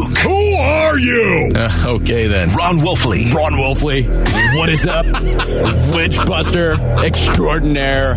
[0.00, 0.16] Luke.
[0.18, 1.52] Who are you?
[1.54, 2.48] Uh, okay, then.
[2.54, 3.32] Ron Wolfley.
[3.34, 4.08] Ron Wolfley.
[4.56, 5.04] What is up?
[5.94, 6.72] Witch Buster
[7.04, 8.14] extraordinaire.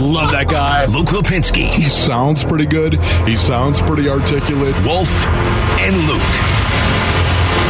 [0.00, 0.86] Love that guy.
[0.86, 1.68] Luke Lapinski.
[1.72, 2.94] He sounds pretty good.
[3.26, 4.74] He sounds pretty articulate.
[4.84, 5.26] Wolf
[5.78, 6.20] and Luke.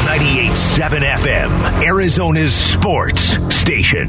[0.09, 4.09] 98.7 FM, Arizona's sports station.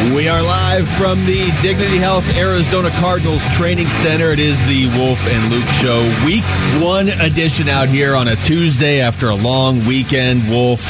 [0.00, 4.30] We are live from the Dignity Health Arizona Cardinals Training Center.
[4.30, 6.42] It is the Wolf and Luke Show, week
[6.82, 10.48] one edition out here on a Tuesday after a long weekend.
[10.48, 10.86] Wolf,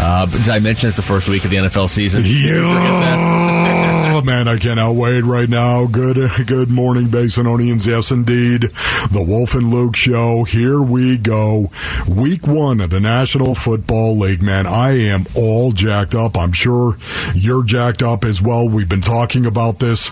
[0.00, 2.22] uh, did I mention it's the first week of the NFL season?
[2.24, 3.76] Yeah,
[4.20, 5.86] oh, man, I cannot wait right now.
[5.86, 7.86] Good, good morning, Basinonians.
[7.86, 8.62] Yes, indeed,
[9.10, 10.44] the Wolf and Luke Show.
[10.44, 11.70] Here we go.
[12.08, 14.42] Week one of the National Football League.
[14.42, 16.36] Man, I am all jacked up.
[16.36, 16.98] I'm sure
[17.34, 18.68] you're jacked up as well.
[18.68, 20.10] We've been talking about this.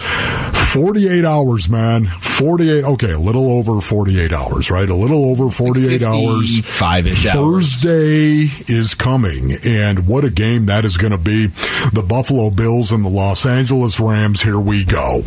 [0.73, 2.05] 48 hours, man.
[2.05, 2.85] 48.
[2.85, 4.89] Okay, a little over 48 hours, right?
[4.89, 6.61] A little over 48 hours.
[6.61, 7.35] Five ish hours.
[7.35, 11.47] Thursday is coming, and what a game that is going to be.
[11.93, 14.43] The Buffalo Bills and the Los Angeles Rams.
[14.43, 15.23] Here we go.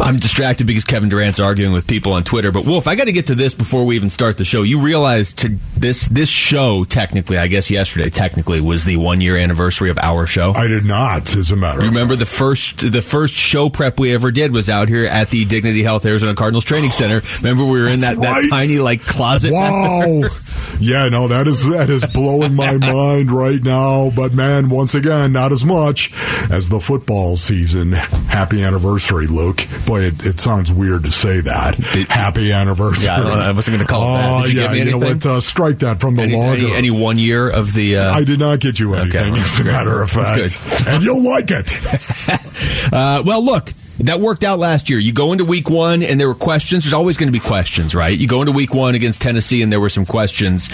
[0.00, 2.50] I'm distracted because Kevin Durant's arguing with people on Twitter.
[2.50, 4.62] But Wolf, I got to get to this before we even start the show.
[4.62, 9.36] You realize to this this show technically, I guess yesterday technically was the one year
[9.36, 10.52] anniversary of our show.
[10.52, 11.80] I did not, as a matter.
[11.80, 15.04] You of remember the first the first show prep we ever did was out here
[15.04, 17.22] at the Dignity Health Arizona Cardinals Training Center.
[17.38, 19.52] Remember we were in that, That's that tiny like closet.
[19.52, 20.22] Wow.
[20.80, 24.10] yeah, no, that is that is blowing my mind right now.
[24.14, 26.12] But man, once again, not as much
[26.50, 27.92] as the football season.
[27.92, 29.66] Happy anniversary, Luke.
[29.86, 31.76] Boy, it, it sounds weird to say that.
[31.92, 33.04] Did- Happy anniversary.
[33.04, 34.42] Yeah, I, I wasn't going to call it that.
[34.46, 35.26] Did you yeah, give me you know what?
[35.26, 36.52] Uh, strike that from the any, logger.
[36.56, 37.96] any, any one year of the?
[37.98, 40.78] Uh, I did not get you Okay, anything, well, as a matter of That's fact.
[40.84, 40.94] good.
[40.94, 41.70] And you'll like it.
[42.92, 44.98] Uh, well, look, that worked out last year.
[44.98, 46.84] You go into week one, and there were questions.
[46.84, 48.16] There's always going to be questions, right?
[48.16, 50.68] You go into week one against Tennessee, and there were some questions.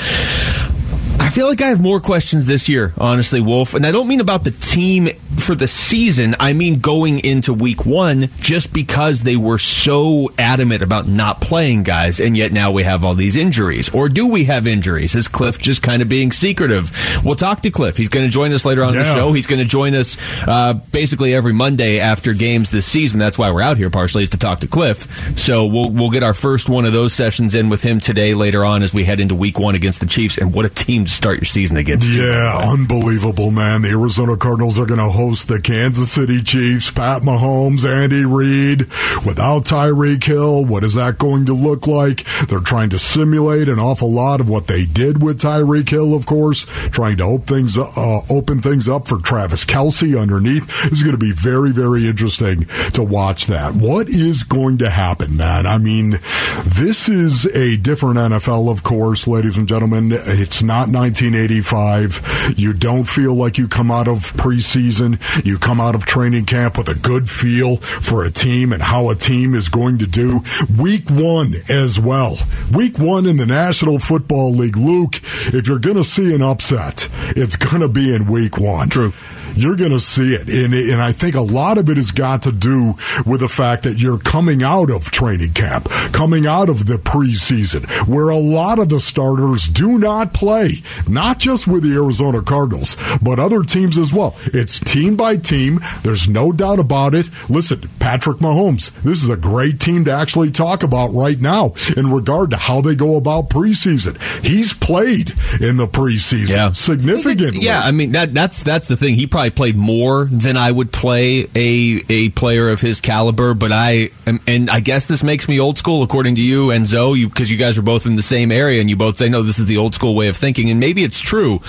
[1.21, 3.75] I feel like I have more questions this year, honestly, Wolf.
[3.75, 5.09] And I don't mean about the team
[5.39, 6.37] for the season.
[6.39, 11.83] I mean going into week one, just because they were so adamant about not playing
[11.83, 13.89] guys, and yet now we have all these injuries.
[13.91, 15.15] Or do we have injuries?
[15.15, 16.91] Is Cliff just kind of being secretive?
[17.25, 17.97] We'll talk to Cliff.
[17.97, 19.33] He's going to join us later on in the show.
[19.33, 23.19] He's going to join us uh, basically every Monday after games this season.
[23.19, 25.39] That's why we're out here partially is to talk to Cliff.
[25.39, 28.65] So we'll we'll get our first one of those sessions in with him today later
[28.65, 30.39] on as we head into Week One against the Chiefs.
[30.39, 32.09] And what a team to start your season against!
[32.09, 33.83] Yeah, unbelievable, man.
[33.83, 36.91] The Arizona Cardinals are going to host the Kansas City Chiefs.
[36.91, 38.87] Pat Mahomes, Andy Reid,
[39.27, 40.65] without Tyreek Hill.
[40.65, 42.25] What is that going to look like?
[42.49, 46.25] They're trying to simulate an awful lot of what they did with Tyreek Hill, of
[46.25, 50.67] course, trying to open things, uh, open things up for Travis Kelce underneath.
[50.85, 52.65] This is going to be very, very interesting
[52.95, 53.75] to watch that.
[53.75, 55.67] What is going to happen, man?
[55.67, 56.19] I mean,
[56.65, 60.11] this is a different NFL, of course, ladies and gentlemen.
[60.13, 62.55] It's not 1985.
[62.57, 65.10] You don't feel like you come out of preseason.
[65.45, 69.11] You come out of training camp with a good feel for a team and how
[69.11, 70.43] a team is going to do.
[70.79, 72.39] Week one as well.
[72.73, 74.77] Week one in the National Football League.
[74.77, 75.17] Luke,
[75.53, 78.89] if you're going to see an upset, it's going to be in week one.
[78.89, 79.13] True.
[79.61, 80.49] You're going to see it.
[80.49, 82.95] And, and I think a lot of it has got to do
[83.27, 87.87] with the fact that you're coming out of training camp, coming out of the preseason,
[88.09, 90.71] where a lot of the starters do not play,
[91.09, 94.35] not just with the Arizona Cardinals, but other teams as well.
[94.47, 95.81] It's team by team.
[96.03, 97.29] There's no doubt about it.
[97.49, 102.11] Listen, Patrick Mahomes, this is a great team to actually talk about right now in
[102.11, 104.21] regard to how they go about preseason.
[104.45, 106.73] He's played in the preseason Yeah.
[106.73, 107.61] significantly.
[107.63, 109.15] Yeah, I mean that that's that's the thing.
[109.17, 113.55] He probably played more than I would play a a player of his caliber.
[113.55, 116.87] But I am, and I guess this makes me old school, according to you and
[116.87, 119.29] Zoe, you because you guys are both in the same area, and you both say
[119.29, 121.61] no, this is the old school way of thinking, and maybe it's true.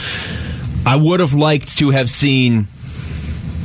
[0.86, 2.68] I would have liked to have seen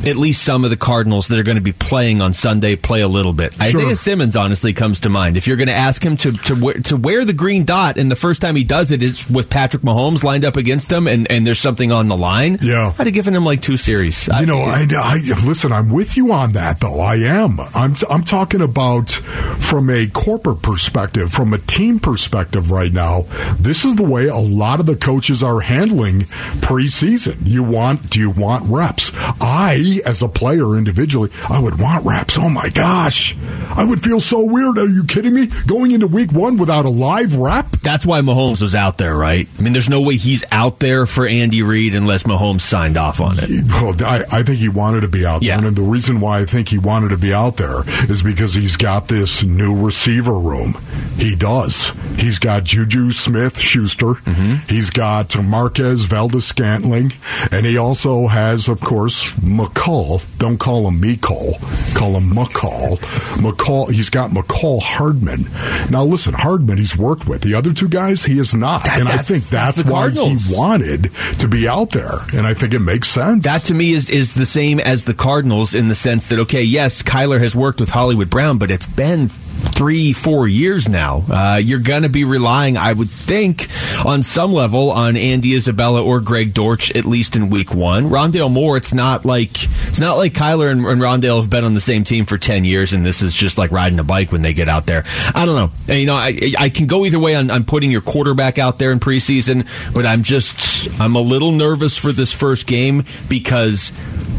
[0.04, 3.00] at least some of the Cardinals that are going to be playing on Sunday play
[3.00, 3.54] a little bit.
[3.54, 3.62] Sure.
[3.82, 5.36] Isaiah Simmons honestly comes to mind.
[5.36, 8.10] If you're going to ask him to to wear, to wear the green dot, and
[8.10, 11.30] the first time he does it is with Patrick Mahomes lined up against him, and,
[11.30, 12.58] and there's something on the line.
[12.60, 12.92] Yeah.
[12.98, 14.28] I'd have given him like two series.
[14.28, 15.16] I- You know, I, I
[15.46, 15.72] listen.
[15.72, 17.00] I'm with you on that, though.
[17.00, 17.58] I am.
[17.74, 17.94] I'm.
[18.10, 22.70] I'm talking about from a corporate perspective, from a team perspective.
[22.70, 23.22] Right now,
[23.58, 26.20] this is the way a lot of the coaches are handling
[26.60, 27.36] preseason.
[27.46, 28.10] You want?
[28.10, 29.10] Do you want reps?
[29.14, 32.38] I me as a player individually, I would want reps.
[32.38, 33.36] Oh my gosh.
[33.70, 34.78] I would feel so weird.
[34.78, 35.46] Are you kidding me?
[35.66, 37.70] Going into week one without a live rep?
[37.82, 39.48] That's why Mahomes was out there, right?
[39.58, 43.20] I mean, there's no way he's out there for Andy Reid unless Mahomes signed off
[43.20, 43.50] on it.
[43.68, 45.58] Well, I, I think he wanted to be out Yeah.
[45.58, 45.68] there.
[45.68, 48.76] And the reason why I think he wanted to be out there is because he's
[48.76, 50.74] got this new receiver room.
[51.16, 51.92] He does.
[52.16, 54.14] He's got Juju Smith Schuster.
[54.14, 54.54] Mm-hmm.
[54.68, 57.12] He's got Marquez Valdes Scantling.
[57.52, 59.36] And he also has, of course,
[59.76, 60.38] McCall.
[60.38, 61.52] Don't call him McCall.
[61.94, 62.96] Call him McCall.
[63.36, 63.90] McCall.
[63.90, 65.46] He's got Mecole Hardman.
[65.90, 67.42] Now, listen, Hardman he's worked with.
[67.42, 68.84] The other two guys, he is not.
[68.84, 72.18] That- and I think that's that's, why he wanted to be out there.
[72.34, 73.44] And I think it makes sense.
[73.44, 76.62] That to me is is the same as the Cardinals in the sense that okay,
[76.62, 79.30] yes, Kyler has worked with Hollywood Brown, but it's been
[79.72, 81.24] three, four years now.
[81.30, 83.68] Uh, you're going to be relying, I would think,
[84.04, 88.08] on some level on Andy Isabella or Greg Dortch at least in Week One.
[88.10, 89.50] Rondale Moore, it's not like
[89.88, 92.64] it's not like Kyler and, and Rondale have been on the same team for ten
[92.64, 95.04] years, and this is just like riding a bike when they get out there.
[95.34, 95.70] I don't know.
[95.88, 98.78] And, you know, I, I can go either way on, on putting your quarterback out
[98.78, 103.92] there in preseason, but I'm just I'm a little nervous for this first game because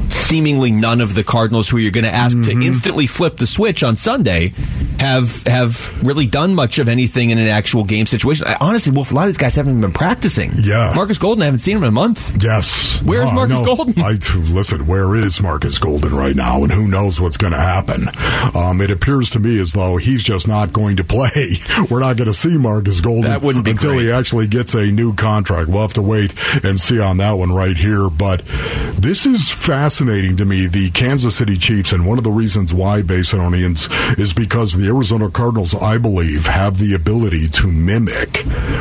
[0.10, 2.60] seemingly none of the Cardinals who you're going to ask Mm-hmm.
[2.60, 4.54] to instantly flip the switch on Sunday
[5.00, 8.48] have have really done much of anything in an actual game situation.
[8.48, 10.54] I, honestly, Wolf, a lot of these guys haven't even been practicing.
[10.60, 10.94] Yeah.
[10.96, 12.44] Marcus Golden, I haven't seen him in a month.
[12.44, 13.02] Yes.
[13.04, 13.76] Where's No, Marcus no.
[13.76, 14.02] Golden?
[14.04, 14.18] I,
[14.52, 18.08] listen, where is Marcus Golden right now, and who knows what's going to happen?
[18.56, 21.50] Um, it appears to me as though he's just not going to play.
[21.90, 24.04] We're not going to see Marcus Golden That wouldn't be until great.
[24.04, 25.70] he actually gets a new contract.
[25.70, 26.34] We'll have to wait
[26.64, 28.10] and see on that one right here.
[28.10, 28.44] But
[28.98, 30.68] this is fascinating to me.
[30.68, 33.88] The Kansas City Chiefs, and one of the reasons why Basinonians
[34.20, 38.38] is because the Arizona Cardinals, I believe, have the ability to mimic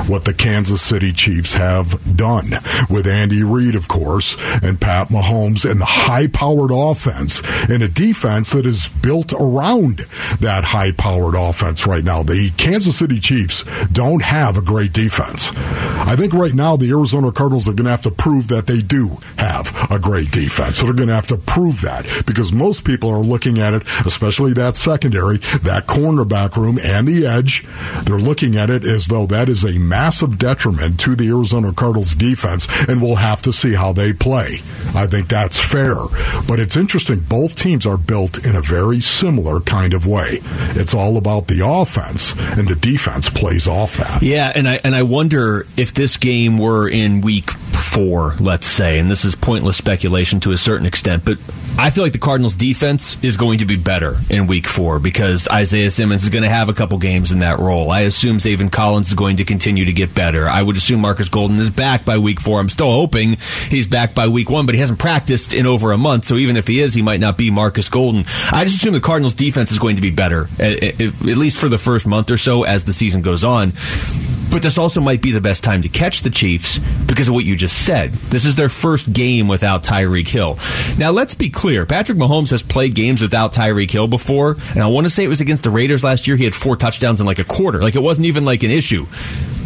[0.08, 2.50] what the Kansas City Chiefs have done
[2.88, 8.52] with Andy Reid, of course, and Pat Mahomes, and the high-powered offense and a defense
[8.52, 10.00] that is built around
[10.40, 12.22] that high-powered offense right now.
[12.22, 15.50] The Kansas City Chiefs don't have a great defense.
[15.54, 18.80] I think right now the Arizona Cardinals are going to have to prove that they
[18.80, 20.78] do have a great defense.
[20.78, 23.82] So they're going to have to prove that because most people are looking at it,
[24.06, 27.64] especially that secondary, that cornerback room, and the edge.
[28.04, 32.14] They're looking at it as though that is a massive detriment to the Arizona Cardinals
[32.14, 34.58] defense, and we'll have to see how they play.
[34.94, 35.96] I think that's fair.
[36.46, 37.20] But it's interesting.
[37.20, 40.40] Both teams are built in a very similar kind of way.
[40.74, 44.22] It's all about the offense, and the defense plays off that.
[44.22, 48.98] Yeah, and I and I wonder if this game were in week four, let's say,
[48.98, 51.38] and this is pointless speculation to a certain extent, but
[51.78, 55.46] I feel like the Cardinals defense is going to be better in week four because
[55.48, 57.90] Isaiah Simmons is going to have a couple games in that role.
[57.90, 60.48] I assume Zaven Collins is going to continue to get better.
[60.48, 62.60] I would assume Marcus Golden is back by week four.
[62.60, 63.36] I'm still hoping
[63.68, 66.56] he's back by week one, but he hasn't practiced in over a month, so even
[66.56, 68.24] if he is, he might not be Marcus Golden.
[68.52, 71.68] I just assume the Cardinals defense is going to be better, at at least for
[71.68, 73.72] the first month or so as the season goes on.
[74.56, 77.44] But this also might be the best time to catch the Chiefs because of what
[77.44, 78.12] you just said.
[78.12, 80.58] This is their first game without Tyreek Hill.
[80.96, 81.84] Now, let's be clear.
[81.84, 85.28] Patrick Mahomes has played games without Tyreek Hill before, and I want to say it
[85.28, 86.38] was against the Raiders last year.
[86.38, 87.82] He had four touchdowns in like a quarter.
[87.82, 89.06] Like, it wasn't even like an issue.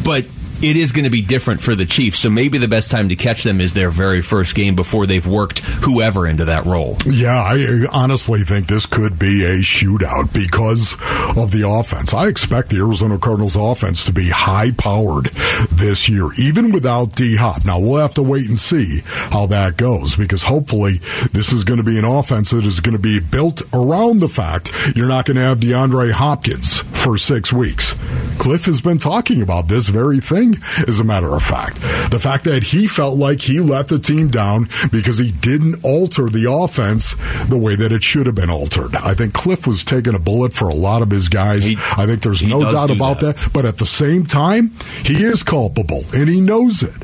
[0.03, 0.27] But
[0.63, 3.17] it is going to be different for the Chiefs, so maybe the best time to
[3.17, 6.97] catch them is their very first game before they've worked whoever into that role.
[7.07, 10.95] Yeah, I honestly think this could be a shootout because
[11.37, 12.13] of the offense.
[12.13, 15.27] I expect the Arizona Cardinals offense to be high powered
[15.71, 17.65] this year, even without D Hop.
[17.65, 20.99] Now we'll have to wait and see how that goes because hopefully
[21.33, 24.29] this is going to be an offense that is going to be built around the
[24.29, 27.95] fact you're not going to have DeAndre Hopkins for six weeks.
[28.39, 30.55] Cliff has been talking about this very thing,
[30.87, 31.77] as a matter of fact.
[32.11, 36.27] The fact that he felt like he let the team down because he didn't alter
[36.29, 37.15] the offense
[37.49, 38.95] the way that it should have been altered.
[38.97, 41.67] I think Cliff was taking a bullet for a lot of his guys.
[41.67, 43.37] He- I think there's no doubt do about that.
[43.37, 43.53] that.
[43.53, 44.73] But at the same time,
[45.05, 46.95] he is culpable and he knows it.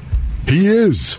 [0.49, 1.19] He is.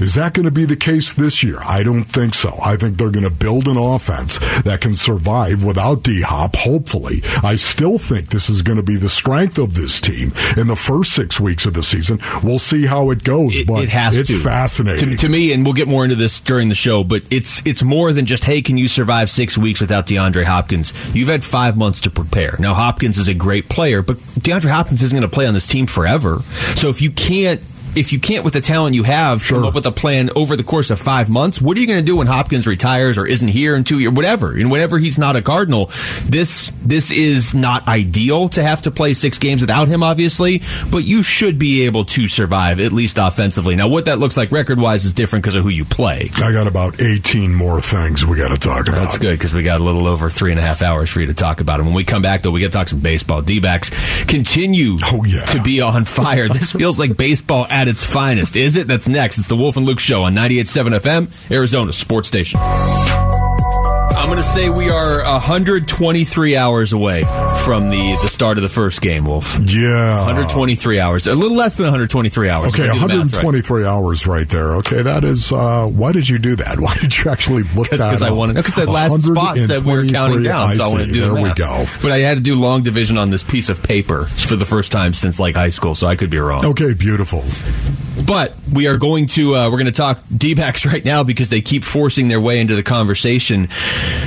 [0.00, 1.58] Is that going to be the case this year?
[1.60, 2.58] I don't think so.
[2.62, 7.20] I think they're going to build an offense that can survive without D Hop, hopefully.
[7.42, 10.76] I still think this is going to be the strength of this team in the
[10.76, 12.18] first six weeks of the season.
[12.42, 14.38] We'll see how it goes, It, but it has it's to.
[14.40, 15.10] fascinating.
[15.10, 17.04] to, to me, and we'll get more into this during the show.
[17.04, 20.92] But it's it's more than just hey, can you survive six weeks without DeAndre Hopkins?
[21.12, 22.56] You've had five months to prepare.
[22.58, 25.66] Now Hopkins is a great player, but DeAndre Hopkins isn't going to play on this
[25.66, 26.40] team forever.
[26.76, 27.60] So if you can't
[27.96, 30.62] if you can't with the talent you have come up with a plan over the
[30.62, 33.48] course of five months, what are you going to do when Hopkins retires or isn't
[33.48, 34.52] here in two years, whatever?
[34.56, 35.86] And whenever he's not a Cardinal,
[36.24, 40.62] this this is not ideal to have to play six games without him, obviously.
[40.90, 43.76] But you should be able to survive at least offensively.
[43.76, 46.30] Now, what that looks like record wise is different because of who you play.
[46.36, 48.96] I got about eighteen more things we got to talk about.
[48.96, 51.26] That's good because we got a little over three and a half hours for you
[51.26, 51.80] to talk about.
[51.80, 53.42] And when we come back, though, we get to talk some baseball.
[53.42, 53.90] D backs
[54.24, 55.44] continue oh, yeah.
[55.46, 56.48] to be on fire.
[56.48, 58.56] this feels like baseball at its finest.
[58.56, 58.86] Is it?
[58.86, 59.38] That's next.
[59.38, 62.60] It's the Wolf and Luke Show on 98.7 FM, Arizona Sports Station.
[64.30, 67.22] I'm going to say we are 123 hours away
[67.64, 69.58] from the, the start of the first game, Wolf.
[69.58, 70.18] Yeah.
[70.18, 71.26] 123 hours.
[71.26, 72.72] A little less than 123 hours.
[72.72, 73.88] Okay, 123 right.
[73.88, 74.76] hours right there.
[74.76, 75.50] Okay, that is.
[75.50, 76.78] Uh, why did you do that?
[76.80, 78.54] Why did you actually look at that Because I wanted.
[78.54, 81.34] Because that last spot said we were counting down, so I wanted to do There
[81.34, 81.86] the we go.
[82.00, 84.92] But I had to do long division on this piece of paper for the first
[84.92, 86.66] time since like high school, so I could be wrong.
[86.66, 87.42] Okay, beautiful.
[88.30, 91.60] But we are going to uh, we're going to talk D-backs right now because they
[91.62, 93.66] keep forcing their way into the conversation.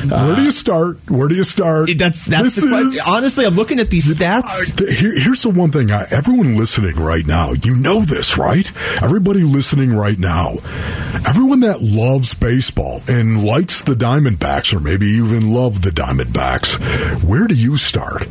[0.10, 0.98] Where do you start?
[1.10, 1.90] Where do you start?
[1.96, 2.88] That's that's This the question.
[2.88, 4.72] is- Honestly, I'm looking at these stats.
[4.82, 5.90] Uh, here- here's the one thing.
[5.90, 8.70] Uh, everyone listening right now, you know this, right?
[9.02, 10.56] Everybody listening right now,
[11.26, 17.48] everyone that loves baseball and likes the Diamondbacks, or maybe even love the Diamondbacks, where
[17.48, 18.28] do you start?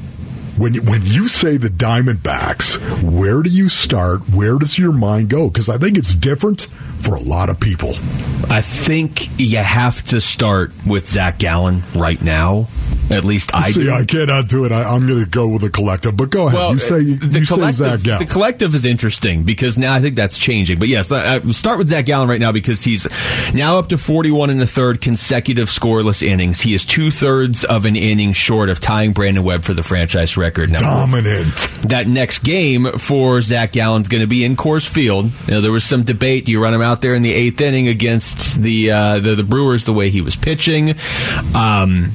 [0.62, 4.20] When you, when you say the Diamondbacks, where do you start?
[4.30, 5.48] Where does your mind go?
[5.50, 6.68] Because I think it's different
[7.00, 7.94] for a lot of people.
[8.48, 12.68] I think you have to start with Zach Gallen right now.
[13.12, 13.92] At least I See, do.
[13.92, 14.72] I cannot do it.
[14.72, 16.16] I, I'm going to go with the collective.
[16.16, 16.72] But go ahead.
[16.72, 18.26] you say you, the you say collective, Zach Gallen.
[18.26, 20.78] The collective is interesting because now I think that's changing.
[20.78, 23.06] But yes, uh, we'll start with Zach Gallen right now because he's
[23.54, 26.60] now up to 41 and a third consecutive scoreless innings.
[26.60, 30.36] He is two thirds of an inning short of tying Brandon Webb for the franchise
[30.36, 30.70] record.
[30.70, 31.54] Now, Dominant.
[31.82, 35.30] that next game for Zach Gallen's going to be in Coors Field.
[35.46, 37.60] You know, there was some debate: do you run him out there in the eighth
[37.60, 40.94] inning against the uh, the, the Brewers the way he was pitching?
[41.54, 42.12] Um,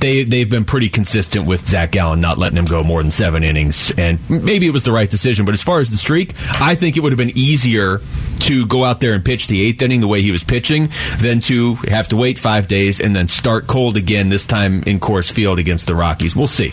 [0.00, 3.44] they they've been pretty consistent with Zach Gallen not letting him go more than seven
[3.44, 5.44] innings, and maybe it was the right decision.
[5.44, 8.00] But as far as the streak, I think it would have been easier
[8.40, 11.40] to go out there and pitch the eighth inning the way he was pitching than
[11.40, 14.28] to have to wait five days and then start cold again.
[14.28, 16.36] This time in Coors Field against the Rockies.
[16.36, 16.72] We'll see.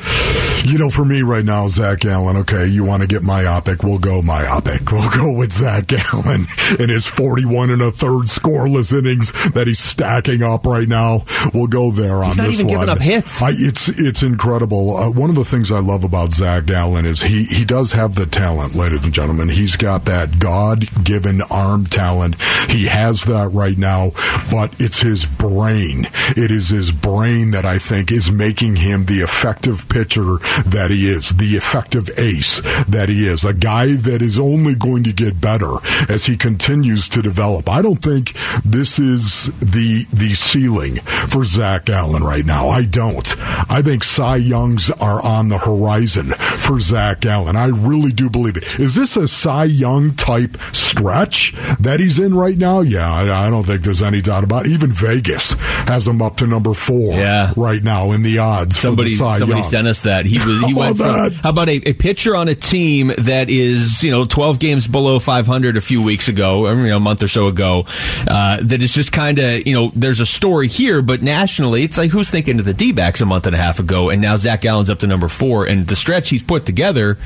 [0.63, 3.99] You know, for me right now, Zach Gallen, okay, you want to get myopic, we'll
[3.99, 4.81] go myopic.
[4.95, 6.45] We'll go with Zach Gallen
[6.79, 11.25] in his 41 and a third scoreless innings that he's stacking up right now.
[11.53, 12.75] We'll go there on He's not this even one.
[12.85, 13.41] giving up hits.
[13.41, 14.97] I, it's it's incredible.
[14.97, 18.15] Uh, one of the things I love about Zach Gallen is he, he does have
[18.15, 19.47] the talent, ladies and gentlemen.
[19.47, 22.41] He's got that God given arm talent.
[22.69, 24.11] He has that right now,
[24.49, 26.07] but it's his brain.
[26.35, 31.07] It is his brain that I think is making him the effective pitcher that he
[31.07, 35.39] is, the effective ace that he is, a guy that is only going to get
[35.39, 35.75] better
[36.09, 37.69] as he continues to develop.
[37.69, 38.33] I don't think
[38.65, 40.95] this is the the ceiling
[41.29, 42.69] for Zach Gallen right now.
[42.69, 43.35] I don't.
[43.69, 47.55] I think Cy Youngs are on the horizon for Zach Gallen.
[47.57, 48.79] I really do believe it.
[48.79, 52.79] Is this a Cy Young type stretch that he's in right now?
[52.81, 54.71] Yeah, I, I don't think there's any doubt about it.
[54.71, 57.51] Even Vegas has him up to number four Yeah.
[57.57, 58.79] right now in the odds.
[58.79, 59.69] Somebody, for the somebody Young.
[59.69, 60.61] sent us that he was.
[60.61, 64.03] He How went about from how about a, a pitcher on a team that is
[64.03, 66.99] you know twelve games below five hundred a few weeks ago, or, you know, a
[67.01, 67.85] month or so ago.
[68.27, 71.97] Uh, that is just kind of you know there's a story here, but nationally it's
[71.97, 74.61] like who's thinking of the D-backs a month and a half ago, and now Zach
[74.61, 77.17] Gallen's up to number four, and the stretch he's put together,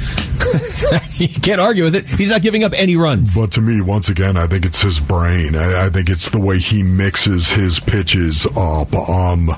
[1.18, 2.08] you can't argue with it.
[2.08, 3.36] He's not giving up any runs.
[3.36, 5.58] But to me, once again, I think it's his brain.
[5.58, 8.94] I, I think it's the way he mixes his pitches up.
[8.94, 9.50] Um,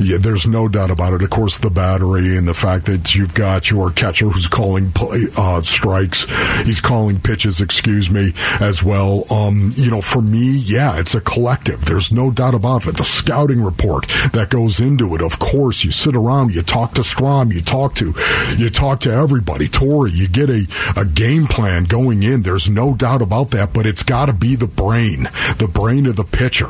[0.00, 1.20] yeah, there's no doubt about it.
[1.20, 5.24] Of course, the battery and the fact that you've got your catcher who's calling play,
[5.36, 6.24] uh, strikes,
[6.64, 9.30] he's calling pitches, excuse me, as well.
[9.30, 11.84] Um, you know, for me, yeah, it's a collective.
[11.84, 12.96] There's no doubt about it.
[12.96, 15.20] The scouting report that goes into it.
[15.20, 18.14] Of course, you sit around, you talk to Strom, you talk to,
[18.56, 19.68] you talk to everybody.
[19.68, 22.42] Torey, you get a, a game plan going in.
[22.42, 25.24] There's no doubt about that, but it's got to be the brain,
[25.58, 26.68] the brain of the pitcher.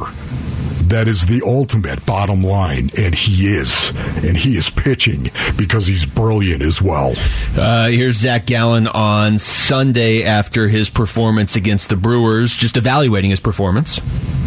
[0.89, 3.91] That is the ultimate bottom line, and he is.
[3.97, 7.15] And he is pitching because he's brilliant as well.
[7.57, 13.41] Uh, here's Zach Gallen on Sunday after his performance against the Brewers, just evaluating his
[13.41, 14.01] performance.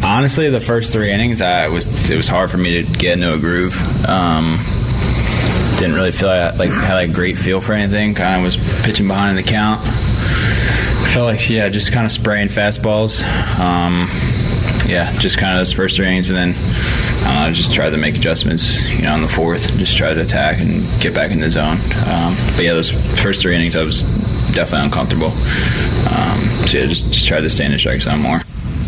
[0.03, 3.33] Honestly, the first three innings, I was it was hard for me to get into
[3.33, 3.75] a groove.
[4.07, 4.63] Um,
[5.79, 8.13] didn't really feel like I like, had a great feel for anything.
[8.13, 9.85] Kind of was pitching behind the count.
[11.13, 13.23] Felt like yeah, just kind of spraying fastballs.
[13.59, 14.09] Um,
[14.87, 18.15] yeah, just kind of those first three innings, and then don't just tried to make
[18.15, 18.81] adjustments.
[18.83, 21.79] You know, in the fourth, just try to attack and get back in the zone.
[22.07, 24.01] Um, but yeah, those first three innings, I was
[24.53, 25.31] definitely uncomfortable.
[26.09, 28.44] Um, so yeah, just just try to stay in the strike zone more.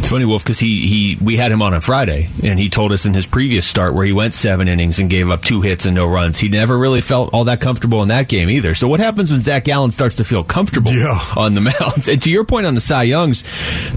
[0.07, 2.93] It's funny, Wolf, because he, he we had him on on Friday, and he told
[2.93, 5.85] us in his previous start where he went seven innings and gave up two hits
[5.85, 6.37] and no runs.
[6.37, 8.73] He never really felt all that comfortable in that game either.
[8.73, 11.19] So what happens when Zach Gallen starts to feel comfortable Yeah.
[11.35, 12.07] on the mound?
[12.07, 13.43] And to your point on the Cy Youngs,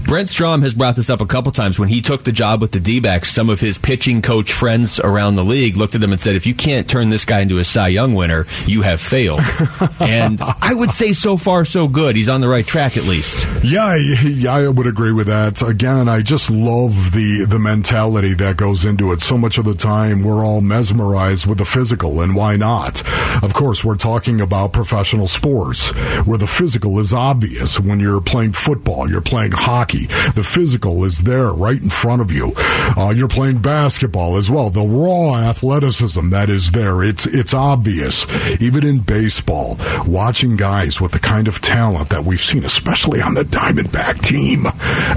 [0.03, 1.79] Brent Strom has brought this up a couple times.
[1.79, 5.35] When he took the job with the D-backs, some of his pitching coach friends around
[5.35, 7.63] the league looked at him and said, if you can't turn this guy into a
[7.63, 9.39] Cy Young winner, you have failed.
[10.01, 12.17] and I would say so far so good.
[12.17, 13.47] He's on the right track at least.
[13.63, 15.61] Yeah, I- yeah, I would agree with that.
[15.61, 19.21] Again, I just love the the mentality that goes into it.
[19.21, 23.01] So much of the time, we're all mesmerized with the physical, and why not?
[23.43, 25.89] Of course, we're talking about professional sports
[26.25, 27.79] where the physical is obvious.
[27.79, 30.05] When you're playing football, you're playing hockey,
[30.35, 32.53] the physical is there right in front of you.
[32.97, 34.69] Uh, you're playing basketball as well.
[34.69, 38.25] The raw athleticism that is there, it's it's obvious.
[38.59, 43.33] Even in baseball, watching guys with the kind of talent that we've seen, especially on
[43.33, 44.65] the Diamondback team,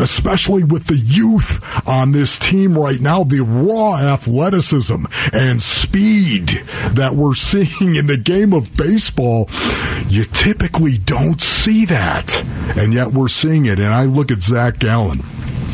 [0.00, 6.48] especially with the youth on this team right now, the raw athleticism and speed
[6.94, 9.48] that we're seeing in the game of baseball,
[10.08, 12.42] you typically don't see that.
[12.76, 13.78] And yet we're seeing it.
[13.78, 15.20] And I look at Zach Gallen.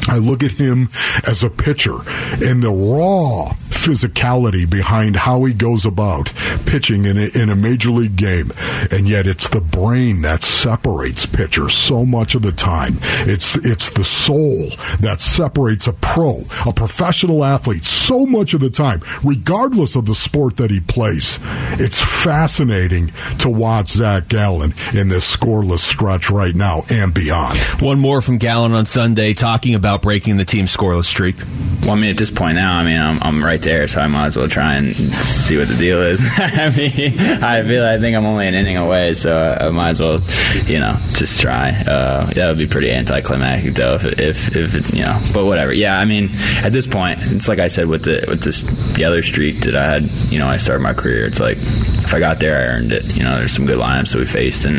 [0.06, 0.90] I look at him
[1.26, 1.96] as a pitcher
[2.44, 6.32] and the raw physicality behind how he goes about
[6.66, 8.50] pitching in a, in a major league game.
[8.90, 12.98] And yet it's the brain that separates pitchers so much of the time.
[13.26, 14.68] It's, it's the soul
[15.00, 20.14] that separates a pro, a professional athlete so much of the time, regardless of the
[20.14, 21.38] sport that he plays.
[21.78, 27.58] It's fascinating to watch Zach Gallen in this scoreless stretch right now and beyond.
[27.80, 31.36] One more from Gallen on Sunday talking about breaking the team's scoreless streak.
[31.82, 34.06] Well, I mean, at this point now, I mean, I'm, I'm right there, so I
[34.06, 36.20] might as well try and see what the deal is.
[36.36, 40.00] I mean, I feel I think I'm only an inning away, so I might as
[40.00, 40.20] well,
[40.66, 41.70] you know, just try.
[41.70, 45.20] Uh, that would be pretty anticlimactic, though, if, if, if it, you know.
[45.32, 45.72] But whatever.
[45.72, 46.30] Yeah, I mean,
[46.62, 48.62] at this point, it's like I said with the with this
[48.94, 50.10] the other streak that I had.
[50.30, 51.26] You know, I started my career.
[51.26, 53.16] It's like if I got there, I earned it.
[53.16, 54.78] You know, there's some good lineups that we faced, and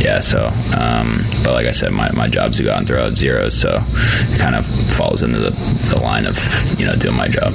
[0.00, 0.20] yeah.
[0.20, 3.16] So, um, but like I said, my my job's to go out and throw out
[3.16, 5.50] zeros, so it kind of falls into the,
[5.94, 6.38] the line of
[6.78, 7.54] you know doing my job.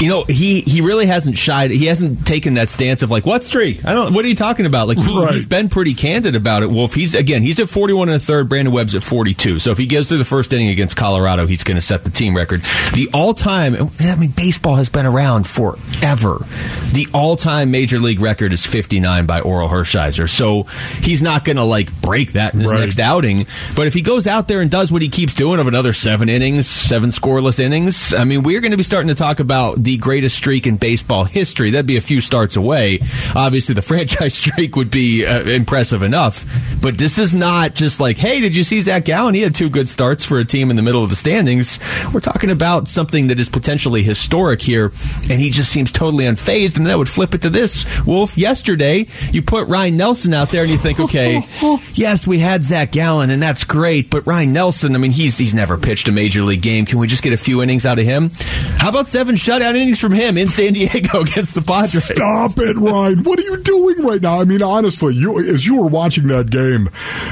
[0.00, 1.70] You know, he he really hasn't shied.
[1.70, 3.84] He hasn't taken that stance of like, what streak?
[3.84, 4.14] I don't.
[4.14, 4.86] What are you talking about?
[4.88, 5.34] Like he, Right.
[5.34, 6.70] he's been pretty candid about it.
[6.70, 6.94] Wolf.
[6.94, 7.42] He's again.
[7.42, 8.48] He's at forty one and a third.
[8.48, 9.58] Brandon Webb's at forty two.
[9.58, 12.10] So if he gets through the first inning against Colorado, he's going to set the
[12.10, 12.62] team record.
[12.94, 13.90] The all time.
[14.00, 16.46] I mean, baseball has been around forever.
[16.92, 20.28] The all time major league record is fifty nine by Orel Hershiser.
[20.28, 20.64] So
[21.02, 22.80] he's not going to like break that in his Right.
[22.80, 23.46] next outing.
[23.74, 26.28] But if he goes out there and does what he keeps doing of another seven
[26.28, 29.96] innings, seven scoreless innings, I mean, we're going to be starting to talk about the
[29.96, 31.70] greatest streak in baseball history.
[31.70, 32.98] That'd be a few starts away.
[33.34, 36.44] Obviously, the franchise streak would be uh, impressive enough.
[36.82, 39.32] But this is not just like, hey, did you see Zach Gallen?
[39.32, 41.80] He had two good starts for a team in the middle of the standings.
[42.12, 44.92] We're talking about something that is potentially historic here,
[45.30, 46.76] and he just seems totally unfazed.
[46.76, 47.86] And that would flip it to this.
[48.04, 51.40] Wolf, yesterday, you put Ryne Nelson out there and you think, okay,
[51.94, 55.54] yes, we had Zach Gallen, and that's great, but Ryne Nelson, I mean, he's he's
[55.54, 56.84] never pitched a major league game.
[56.84, 58.32] Can we just get a few innings out of him?
[58.76, 62.04] How about seven shutout innings from him in San Diego against the Padres?
[62.04, 63.22] Stop it, Ryne.
[63.22, 64.40] What are you doing right now?
[64.40, 66.88] I mean, honestly, you as you were watching that game,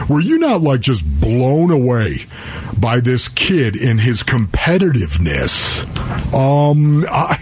[0.08, 2.16] were you not like just blown away
[2.78, 5.84] by this kid in his competitiveness?
[6.34, 7.34] Um, I,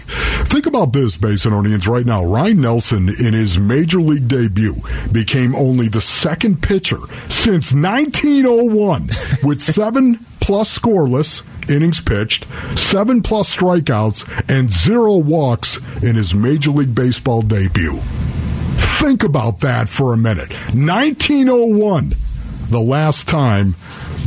[0.45, 2.23] think about this, Basinonians, right now.
[2.23, 4.75] Ryne Nelson, in his major league debut,
[5.11, 9.07] became only the second pitcher since 1901
[9.43, 16.71] with seven plus scoreless innings pitched, seven plus strikeouts, and zero walks in his Major
[16.71, 17.99] League Baseball debut.
[18.99, 20.51] Think about that for a minute.
[20.73, 22.13] 1901,
[22.69, 23.75] the last time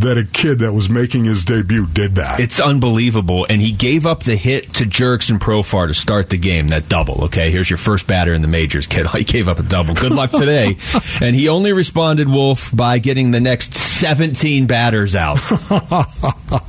[0.00, 2.40] that a kid that was making his debut did that.
[2.40, 3.46] It's unbelievable.
[3.48, 7.24] And he gave up the hit to Jurickson Profar to start the game, that double.
[7.24, 9.06] Okay, here's your first batter in the majors, kid.
[9.18, 9.94] He gave up a double.
[9.94, 10.76] Good luck today.
[11.20, 15.38] and he only responded, Wolf, by getting the next 17 batters out.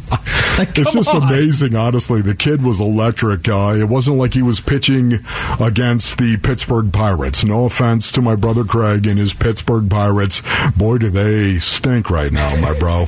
[0.57, 1.23] Like, It's just on.
[1.23, 2.21] amazing, honestly.
[2.21, 3.47] The kid was electric.
[3.47, 5.19] Uh, it wasn't like he was pitching
[5.57, 7.45] against the Pittsburgh Pirates.
[7.45, 10.41] No offense to my brother Craig and his Pittsburgh Pirates.
[10.75, 13.07] Boy, do they stink right now, my bro.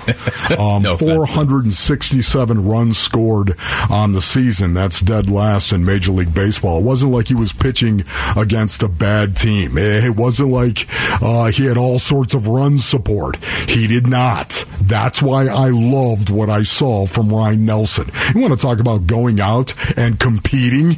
[0.58, 3.56] Um, No 467 runs scored
[3.90, 4.74] on the season.
[4.74, 6.80] That's dead last in Major League Baseball.
[6.80, 8.04] It wasn't like he was pitching
[8.36, 9.78] against a bad team.
[9.78, 10.88] It wasn't like
[11.22, 13.38] uh, he had all sorts of run support.
[13.68, 14.66] He did not.
[14.82, 18.10] That's why I loved what I saw from Ryne Nelson.
[18.34, 20.96] You want to talk about going out and competing?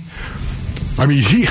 [0.97, 1.47] I mean, he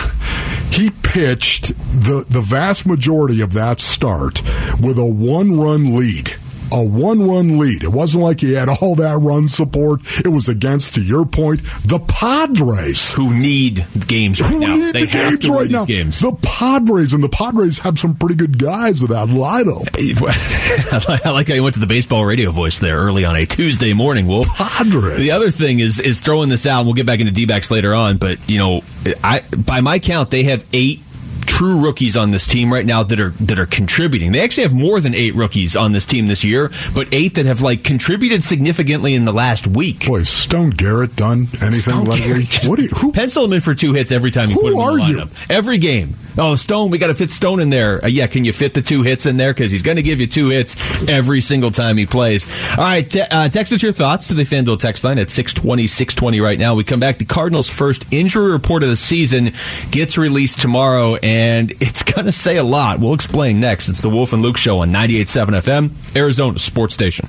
[0.70, 4.40] he pitched the the vast majority of that start
[4.80, 6.36] with a one run lead
[6.72, 7.82] a one-run lead.
[7.84, 10.00] It wasn't like he had all that run support.
[10.24, 13.12] It was against, to your point, the Padres.
[13.12, 14.76] Who need games right Who now?
[14.76, 15.84] need They the have games to win right these now.
[15.84, 16.20] games.
[16.20, 19.82] The Padres and the Padres have some pretty good guys with that lineup.
[21.26, 23.92] I like how you went to the baseball radio voice there early on a Tuesday
[23.92, 24.48] morning, Wolf.
[24.48, 25.18] Padres.
[25.18, 26.78] The other thing is is throwing this out.
[26.80, 28.82] and We'll get back into D-backs later on, but you know,
[29.22, 31.02] I by my count, they have eight
[31.52, 34.32] true rookies on this team right now that are that are contributing.
[34.32, 37.44] They actually have more than eight rookies on this team this year, but eight that
[37.44, 40.06] have like contributed significantly in the last week.
[40.06, 42.44] Boy, Stone Garrett done anything Stone lately?
[42.44, 44.72] Garrett What you, who, Pencil him in for two hits every time you put him
[44.72, 45.50] in the lineup.
[45.50, 46.16] Every game.
[46.38, 48.02] Oh, Stone, we got to fit Stone in there.
[48.04, 49.52] Uh, yeah, can you fit the two hits in there?
[49.52, 50.76] Because he's going to give you two hits
[51.08, 52.46] every single time he plays.
[52.78, 55.86] All right, te- uh, text us your thoughts to the FanDuel text line at 620,
[55.86, 56.74] 620 right now.
[56.74, 57.18] We come back.
[57.18, 59.52] The Cardinals' first injury report of the season
[59.90, 62.98] gets released tomorrow, and it's going to say a lot.
[62.98, 63.88] We'll explain next.
[63.88, 67.28] It's the Wolf and Luke Show on 98.7 FM, Arizona Sports Station.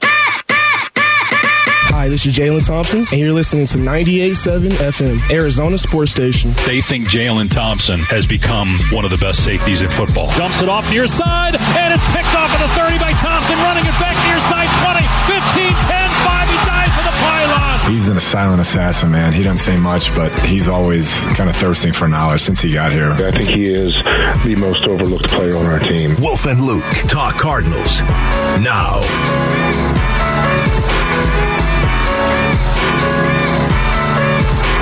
[1.93, 6.49] Hi, this is Jalen Thompson, and you're listening to 98.7 FM, Arizona Sports Station.
[6.65, 10.33] They think Jalen Thompson has become one of the best safeties in football.
[10.35, 13.85] Dumps it off near side, and it's picked off at the 30 by Thompson, running
[13.85, 15.05] it back near side 20,
[15.53, 16.49] 15, 10, 5.
[16.49, 17.91] He dives for the pylon.
[17.91, 19.31] He's a silent assassin, man.
[19.31, 22.91] He doesn't say much, but he's always kind of thirsting for knowledge since he got
[22.91, 23.11] here.
[23.11, 23.93] I think he is
[24.43, 26.15] the most overlooked player on our team.
[26.19, 28.01] Wolf and Luke talk Cardinals
[28.65, 28.99] now.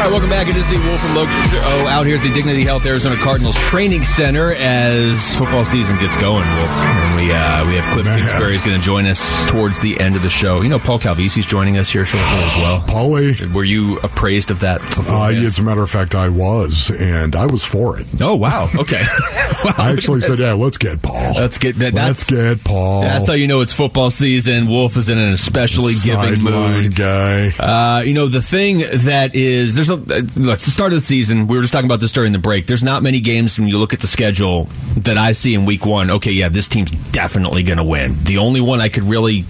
[0.02, 0.48] Right, welcome back.
[0.48, 3.56] It is the Wolf and Luke show out here at the Dignity Health Arizona Cardinals
[3.56, 6.70] Training Center as football season gets going, Wolf.
[6.70, 8.06] And we uh, we have Cliff.
[8.06, 10.62] Kingsbury is going to join us towards the end of the show.
[10.62, 12.82] You know, Paul Calvisi's joining us here shortly as well.
[12.82, 13.54] Paulie?
[13.54, 14.82] Were you appraised of that?
[14.98, 18.08] Uh, as a matter of fact, I was, and I was for it.
[18.22, 18.70] Oh wow.
[18.76, 19.04] Okay.
[19.62, 21.34] Wow, I actually said, "Yeah, let's get Paul.
[21.36, 21.94] Let's get that.
[21.94, 23.04] let's get Paul.
[23.04, 24.68] that's how you know it's football season.
[24.68, 26.96] Wolf is in an especially giving mood.
[26.96, 27.50] guy.
[27.60, 30.98] Uh, you know, the thing that is, there's a, uh, look, it's the start of
[30.98, 31.48] the season.
[31.48, 32.66] We were just talking about this during the break.
[32.68, 34.66] There's not many games when you look at the schedule
[34.98, 36.10] that I see in week one.
[36.12, 38.16] Okay, yeah, this team's definitely going to win.
[38.24, 39.46] The only one I could really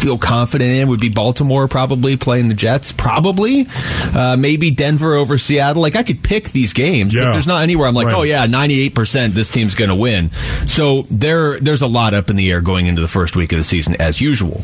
[0.00, 3.66] feel confident in would be Baltimore probably playing the Jets probably
[4.14, 7.86] uh, maybe Denver over Seattle like I could pick these games but there's not anywhere
[7.86, 8.14] I'm like Right.
[8.16, 10.30] oh yeah 98% this team's going to win
[10.66, 13.58] so there there's a lot up in the air going into the first week of
[13.58, 14.62] the season as usual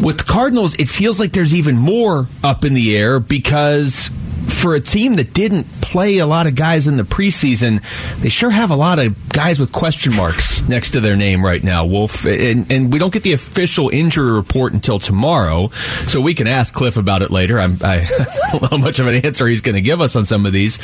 [0.00, 4.10] with the Cardinals it feels like there's even more up in the air because
[4.48, 7.82] for a team that didn't play a lot of guys in the preseason,
[8.20, 11.62] they sure have a lot of guys with question marks next to their name right
[11.62, 12.24] now, Wolf.
[12.24, 15.68] And, and we don't get the official injury report until tomorrow,
[16.06, 17.58] so we can ask Cliff about it later.
[17.58, 18.06] I'm, I
[18.52, 20.52] don't know how much of an answer he's going to give us on some of
[20.52, 20.78] these.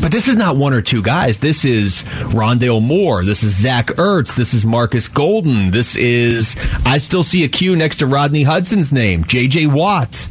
[0.00, 1.40] But this is not one or two guys.
[1.40, 3.24] This is Rondale Moore.
[3.24, 4.36] This is Zach Ertz.
[4.36, 5.70] This is Marcus Golden.
[5.70, 9.66] This is, I still see a Q next to Rodney Hudson's name, J.J.
[9.68, 10.28] Watt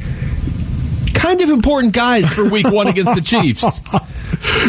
[1.26, 3.80] kind of important guys for week one against the Chiefs.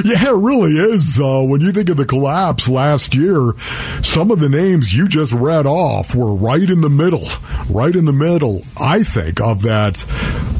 [0.03, 1.19] Yeah, it really is.
[1.19, 3.53] Uh, when you think of the collapse last year,
[4.01, 7.25] some of the names you just read off were right in the middle,
[7.69, 8.61] right in the middle.
[8.79, 9.97] I think of that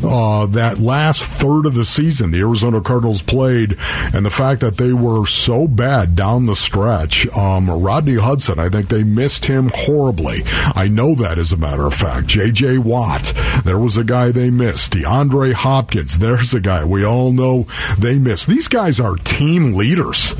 [0.04, 3.78] uh, that last third of the season the Arizona Cardinals played,
[4.14, 7.28] and the fact that they were so bad down the stretch.
[7.36, 10.40] Um, Rodney Hudson, I think they missed him horribly.
[10.76, 12.28] I know that as a matter of fact.
[12.28, 12.80] J.J.
[12.80, 13.34] Watt,
[13.64, 14.94] there was a guy they missed.
[14.94, 17.64] DeAndre Hopkins, there's a guy we all know
[18.00, 18.48] they missed.
[18.48, 20.34] These guys are team leaders.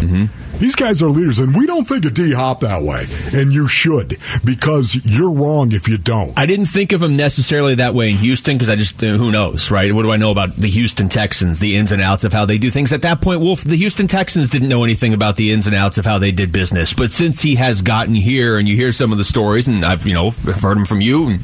[0.60, 3.06] These guys are leaders, and we don't think of D Hop that way,
[3.40, 6.34] and you should because you're wrong if you don't.
[6.38, 9.32] I didn't think of him necessarily that way in Houston because I just uh, who
[9.32, 9.94] knows, right?
[9.94, 12.58] What do I know about the Houston Texans, the ins and outs of how they
[12.58, 12.92] do things?
[12.94, 15.98] At that point, Wolf, the Houston Texans didn't know anything about the ins and outs
[15.98, 16.94] of how they did business.
[16.94, 20.08] But since he has gotten here, and you hear some of the stories, and I've
[20.08, 21.42] you know I've heard them from you, and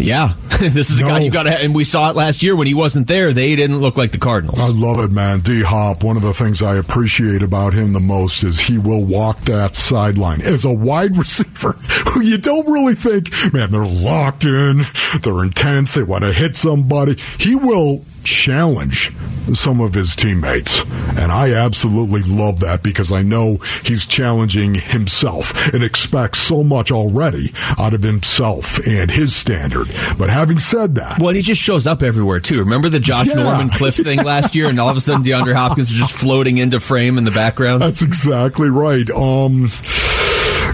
[0.00, 1.24] yeah, this is a guy No.
[1.24, 1.56] you got to.
[1.58, 4.18] And we saw it last year when he wasn't there; they didn't look like the
[4.18, 4.60] Cardinals.
[4.60, 5.40] I love it, man.
[5.40, 9.04] D Hop, one of the things I appreciate about him the most is he will
[9.04, 11.72] walk that sideline as a wide receiver
[12.10, 14.82] who you don't really think, man, they're locked in,
[15.22, 17.16] they're intense, they want to hit somebody.
[17.38, 19.12] He will challenge
[19.52, 20.80] some of his teammates.
[21.16, 26.90] And I absolutely love that because I know he's challenging himself and expects so much
[26.90, 29.86] already out of himself and his standard.
[30.18, 32.58] But having said that, Well, he just shows up everywhere too.
[32.58, 33.42] Remember the Josh Yeah.
[33.44, 36.58] Norman Cliff thing last year, and all of a sudden DeAndre Hopkins is just floating
[36.58, 37.82] into frame in the background.
[37.82, 39.08] That's exactly right.
[39.10, 39.70] Um,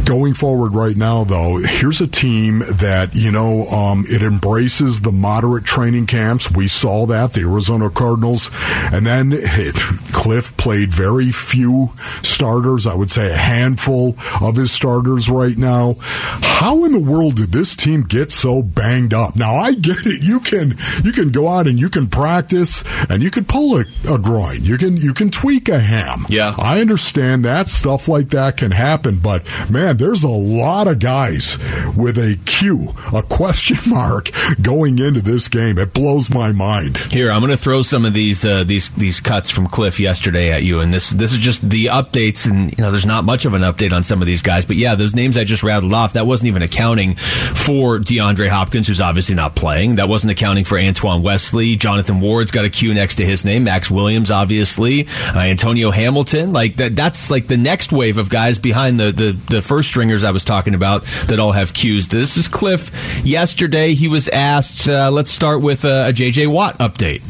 [0.04, 5.12] Going forward right now, though, here's a team that, you know, um, it embraces the
[5.12, 6.50] moderate training camps.
[6.50, 8.50] We saw that, the Arizona Cardinals.
[8.92, 9.74] And then it,
[10.12, 12.86] Cliff played very few starters.
[12.86, 15.94] I would say a handful of his starters right now.
[16.00, 19.36] How in the world did this team get so banged up?
[19.36, 20.22] Now, I get it.
[20.22, 23.84] You can, you can go out and you can practice and you can pull a,
[24.12, 24.64] a groin.
[24.64, 26.26] You can, you can tweak a ham.
[26.28, 26.54] Yeah.
[26.58, 31.58] I understand that stuff like that can happen, but man, there's a lot of guys
[31.96, 35.78] with a Q, a question mark going into this game.
[35.78, 36.98] It blows my mind.
[36.98, 40.52] Here, I'm going to throw some of these uh, these these cuts from Cliff yesterday
[40.52, 42.48] at you, and this this is just the updates.
[42.48, 44.76] And you know, there's not much of an update on some of these guys, but
[44.76, 49.00] yeah, those names I just rattled off, that wasn't even accounting for DeAndre Hopkins, who's
[49.00, 49.96] obviously not playing.
[49.96, 51.76] That wasn't accounting for Antoine Wesley.
[51.76, 53.64] Jonathan Ward's got a Q next to his name.
[53.64, 55.06] Max Williams, obviously.
[55.34, 56.94] Uh, Antonio Hamilton, like that.
[56.96, 60.44] That's like the next wave of guys behind the the, the first stringers I was
[60.44, 62.08] talking about that all have cues.
[62.08, 62.90] This is Cliff.
[63.24, 64.88] Yesterday, he was asked.
[64.88, 67.22] Uh, let's start with uh, a JJ Watt update.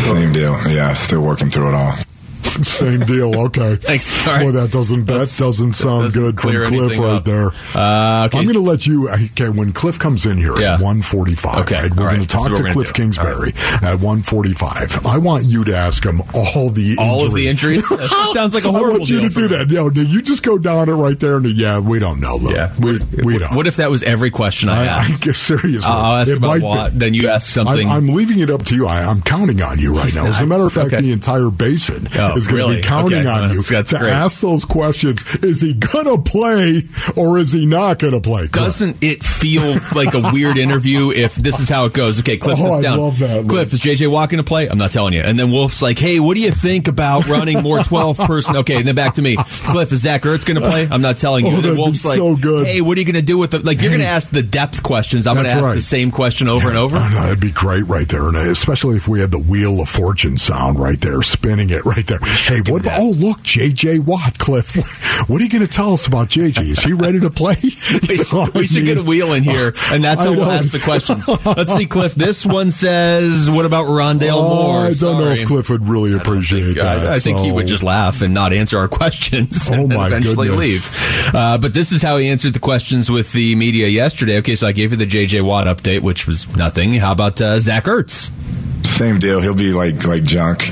[0.00, 0.52] Same deal.
[0.68, 1.94] Yeah, still working through it all.
[2.64, 3.38] Same deal.
[3.46, 3.76] Okay.
[3.80, 4.04] Thanks.
[4.06, 4.44] Sorry.
[4.46, 7.24] Boy, that doesn't that That's- doesn't sound doesn't good from Cliff right up.
[7.24, 7.48] there.
[7.74, 8.38] Uh, okay.
[8.38, 9.08] I'm going to let you.
[9.10, 10.74] Okay, when Cliff comes in here Yeah.
[10.74, 12.92] at 1:45, Okay, right, we're all going to talk to Cliff.
[12.92, 13.50] Kingsbury
[13.82, 15.06] at 1:45.
[15.06, 17.86] I want you to ask him all the all of the injuries.
[18.32, 19.48] Sounds like a I horrible I want you to do me.
[19.48, 19.68] that.
[19.70, 22.36] No, no, you just go down it right there, and yeah, we don't know.
[22.36, 22.72] Look, Yeah.
[22.78, 23.54] we we don't.
[23.54, 25.22] What if that was every question I, I, I asked?
[25.24, 26.98] guess seriously, I'll ask it about be.
[26.98, 27.88] Then you ask something.
[27.88, 28.86] I'm, I'm leaving it up to you.
[28.86, 30.26] I, I'm counting on you right now.
[30.26, 32.76] As a matter of fact, the entire basin Oh, is going to really?
[32.76, 33.28] be counting Okay.
[33.28, 34.12] on you that's- to great.
[34.12, 35.22] ask those questions.
[35.42, 36.82] Is he going to play
[37.16, 38.48] or is he not going to play?
[38.48, 38.52] Cliff?
[38.52, 42.18] Doesn't it feel like a weird interview if this is how it goes?
[42.20, 42.98] Okay, Cliff Oh, down.
[43.18, 44.68] that, Cliff, is JJ Watt going to play?
[44.68, 45.20] I'm not telling you.
[45.20, 48.56] And then Wolf's like, hey, what do you think about running more 12 person?
[48.58, 49.36] Okay, and then back to me.
[49.36, 50.88] Cliff, is Zach Ertz going to play?
[50.90, 51.52] I'm not telling you.
[51.52, 52.66] Oh, and then Wolf's like, so good.
[52.66, 54.42] hey, what are you going to do with the, like, you're going to ask the
[54.42, 55.26] depth questions.
[55.26, 55.74] I'm going to ask right.
[55.74, 56.96] the same question over and over.
[56.96, 59.88] I know, that'd be great right there, and especially if we had the wheel of
[59.88, 62.18] fortune sound right there, spinning it right there.
[62.46, 62.82] Hey, what?
[62.84, 62.98] that.
[63.00, 63.98] Oh, look, J.J.
[64.00, 64.76] Watt, Cliff.
[65.28, 66.62] What are you going to tell us about J.J.?
[66.62, 67.56] Is he ready to play?
[68.08, 70.78] We should, we should get a wheel in here, and that's how we'll ask the
[70.78, 71.26] questions.
[71.46, 72.14] Let's see, Cliff.
[72.14, 76.14] This one says, "What about Rondale Oh, Moore?" I don't know if Cliff would really
[76.14, 77.08] appreciate think, that.
[77.08, 79.98] I, I think he would just laugh and not answer our questions Oh, and then
[79.98, 80.86] my eventually goodness.
[81.26, 81.34] leave.
[81.34, 84.38] Uh, but this is how he answered the questions with the media yesterday.
[84.38, 85.40] Okay, so I gave you the J.J.
[85.40, 86.94] Watt update, which was nothing.
[86.94, 88.30] How about uh, Zach Ertz?
[88.84, 89.40] Same deal.
[89.40, 90.62] He'll be like like junk.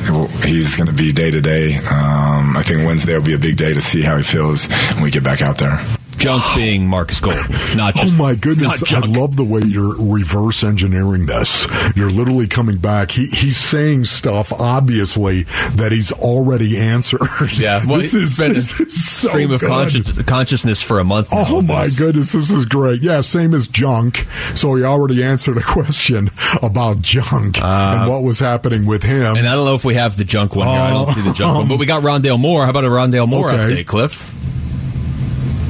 [0.45, 1.77] He's going to be day to day.
[1.77, 5.05] Um, I think Wednesday will be a big day to see how he feels when
[5.05, 5.81] we get back out there.
[6.19, 7.37] Junk being Marcus Gold,
[7.77, 8.15] not just.
[8.15, 8.93] Oh my goodness!
[8.93, 11.67] I love the way you're reverse engineering this.
[11.95, 13.11] You're literally coming back.
[13.11, 17.21] He, he's saying stuff obviously that he's already answered.
[17.57, 21.05] Yeah, well, this is, been this a is so stream of conscious, consciousness for a
[21.05, 21.33] month.
[21.33, 21.99] now Oh my this.
[21.99, 23.03] goodness, this is great.
[23.03, 24.27] Yeah, same as junk.
[24.55, 26.31] So he already answered a question
[26.63, 29.35] about junk and what was happening with him.
[29.35, 30.79] Uh, And I don't know if we have the junk one here.
[30.81, 32.65] I don't see the junk one, but we got Rondale Moore.
[32.65, 33.75] How about a Rondale Moore Okay.
[33.83, 34.33] update, Cliff?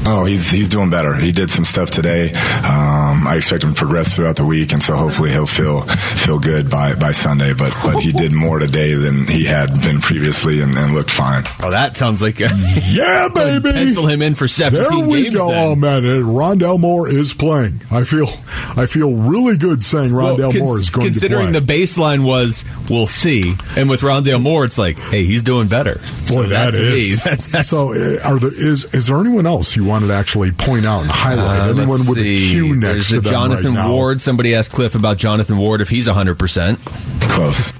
[0.09, 1.15] Oh, he's he's doing better.
[1.17, 2.31] He did some stuff today.
[2.63, 6.39] Um, I expect him to progress throughout the week, and so hopefully he'll feel feel
[6.39, 7.53] good by, by Sunday.
[7.53, 11.45] But but he did more today than he had been previously, and, and looked fine.
[11.63, 12.49] Oh, that sounds like a,
[12.89, 13.73] yeah, baby.
[13.73, 15.35] pencil him in for seventeen There we games.
[15.37, 15.49] go.
[15.51, 15.67] then.
[15.73, 17.81] Oh man, Rondale Moore is playing.
[17.91, 18.29] I feel,
[18.77, 21.29] I feel really good saying Well, Rondale cons- Moore is going to play.
[21.29, 25.69] considering the baseline was we'll see, and with Rondale Moore, it's like, hey, he's doing
[25.69, 25.99] better.
[26.27, 27.25] So Boy, that to me, is.
[27.25, 30.53] that- that's- so, uh, are there is is there anyone else you wanted to actually
[30.53, 31.61] point out and highlight?
[31.61, 32.35] Uh, anyone with see.
[32.35, 33.89] a Q next There's Jonathan right?
[33.91, 34.21] Ward.
[34.21, 36.39] Somebody asked Cliff about Jonathan Ward if he's 100.
[36.39, 36.79] percent
[37.21, 37.73] Close.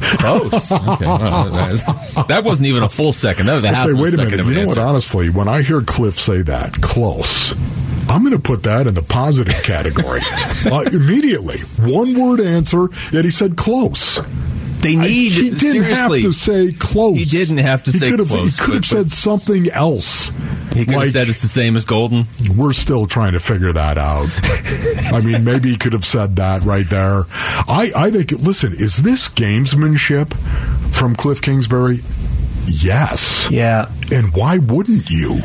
[0.00, 0.70] Close.
[0.72, 1.06] Okay.
[1.06, 3.46] Well, that wasn't even a full second.
[3.46, 4.46] That was a half Okay, of wait a second minute.
[4.46, 4.78] You know what?
[4.78, 7.52] Honestly, when I hear Cliff say that, close.
[8.08, 10.20] I'm going to put that in the positive category
[10.66, 11.58] uh, immediately.
[11.80, 14.20] One word answer, yet he said close.
[14.78, 15.32] They need.
[15.32, 17.18] he didn't have to say close.
[17.18, 20.30] He didn't have to He say close, He could have but- said something else.
[20.72, 22.26] He could have said it's the same as Golden.
[22.56, 24.28] We're still trying to figure that out.
[25.14, 27.22] I mean, maybe he could have said that right there.
[27.68, 30.34] I, I think, listen, is this gamesmanship
[30.94, 32.00] from Cliff Kingsbury?
[32.66, 33.48] Yes.
[33.50, 33.90] Yeah.
[34.12, 35.40] And why wouldn't you?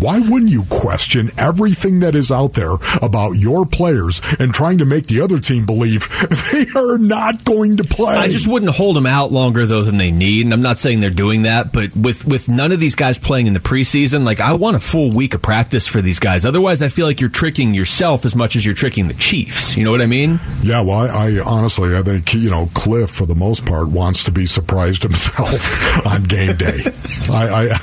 [0.00, 4.84] Why wouldn't you question everything that is out there about your players and trying to
[4.84, 6.08] make the other team believe
[6.52, 8.14] they are not going to play?
[8.14, 11.00] I just wouldn't hold them out longer though than they need, and I'm not saying
[11.00, 14.40] they're doing that, but with with none of these guys playing in the preseason, like
[14.40, 16.46] I want a full week of practice for these guys.
[16.46, 19.76] Otherwise, I feel like you're tricking yourself as much as you're tricking the Chiefs.
[19.76, 20.38] You know what I mean?
[20.62, 24.22] Yeah, well, I, I honestly, I think you know Cliff, for the most part, wants
[24.24, 26.82] to be surprised himself on game day.
[27.28, 27.78] I, I, I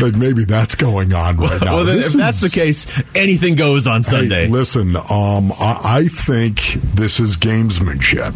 [0.00, 1.74] think maybe that's going on right now.
[1.76, 4.46] well, then, if that's the case, anything goes on Sunday.
[4.46, 8.34] Hey, listen, um, I, I think this is gamesmanship.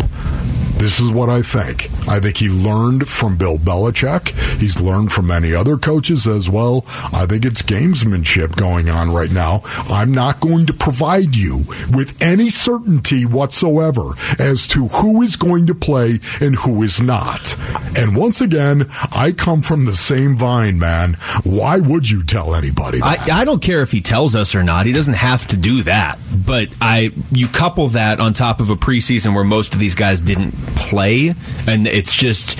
[0.84, 1.88] This is what I think.
[2.06, 4.38] I think he learned from Bill Belichick.
[4.60, 6.84] He's learned from many other coaches as well.
[7.10, 9.62] I think it's gamesmanship going on right now.
[9.88, 15.68] I'm not going to provide you with any certainty whatsoever as to who is going
[15.68, 17.56] to play and who is not.
[17.96, 21.14] And once again, I come from the same vine, man.
[21.44, 23.30] Why would you tell anybody that?
[23.30, 24.84] I, I don't care if he tells us or not.
[24.84, 26.18] He doesn't have to do that.
[26.46, 30.20] But I, you couple that on top of a preseason where most of these guys
[30.20, 31.34] didn't play,
[31.66, 32.58] and it's just.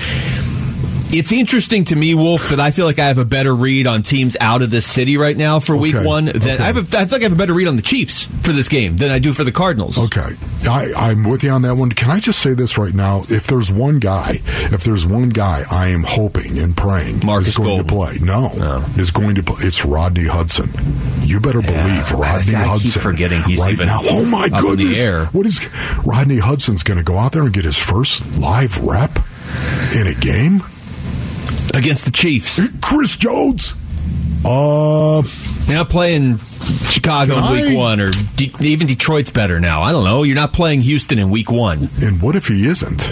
[1.11, 4.01] It's interesting to me, Wolf, that I feel like I have a better read on
[4.01, 6.25] teams out of this city right now for Week One.
[6.25, 6.57] Than Okay.
[6.57, 8.51] I, have a, I feel like I have a better read on the Chiefs for
[8.51, 9.97] this game than I do for the Cardinals.
[9.97, 10.27] Okay,
[10.67, 11.91] I, I'm with you on that one.
[11.91, 13.19] Can I just say this right now?
[13.29, 17.57] If there's one guy, if there's one guy, I am hoping and praying Marcus is
[17.57, 18.17] going to play.
[18.21, 18.93] No, oh.
[18.97, 19.57] is going to play.
[19.59, 20.73] It's Rodney Hudson.
[21.21, 23.01] You better believe man, Rodney I keep Hudson.
[23.01, 24.01] forgetting he's right even now.
[24.03, 24.99] Oh my goodness!
[24.99, 25.25] air.
[25.27, 25.61] What is
[26.03, 29.19] Rodney Hudson's going to go out there and get his first live rep
[29.95, 30.63] in a game?
[31.75, 32.59] Against the Chiefs.
[32.81, 33.73] Chris Jones.
[34.45, 35.21] Uh,
[35.65, 36.37] You're not playing
[36.89, 39.81] Chicago in Week I- One, or De- even Detroit's better now.
[39.81, 40.23] I don't know.
[40.23, 41.89] You're not playing Houston in Week One.
[42.01, 43.11] and what if he isn't?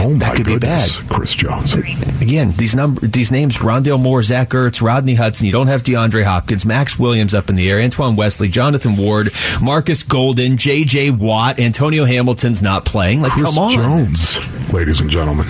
[0.00, 1.08] Oh my goodness, bad.
[1.10, 1.72] Chris Jones.
[1.72, 5.46] Again, these number these names: Rondale Moore, Zach Ertz, Rodney Hudson.
[5.46, 9.32] You don't have DeAndre Hopkins, Max Williams up in the air, Antoine Wesley, Jonathan Ward,
[9.60, 11.12] Marcus Golden, J.J.
[11.12, 13.22] Watt, Antonio Hamilton's not playing.
[13.22, 13.70] Like, Chris come on.
[13.72, 14.36] Jones,
[14.72, 15.46] ladies and gentlemen.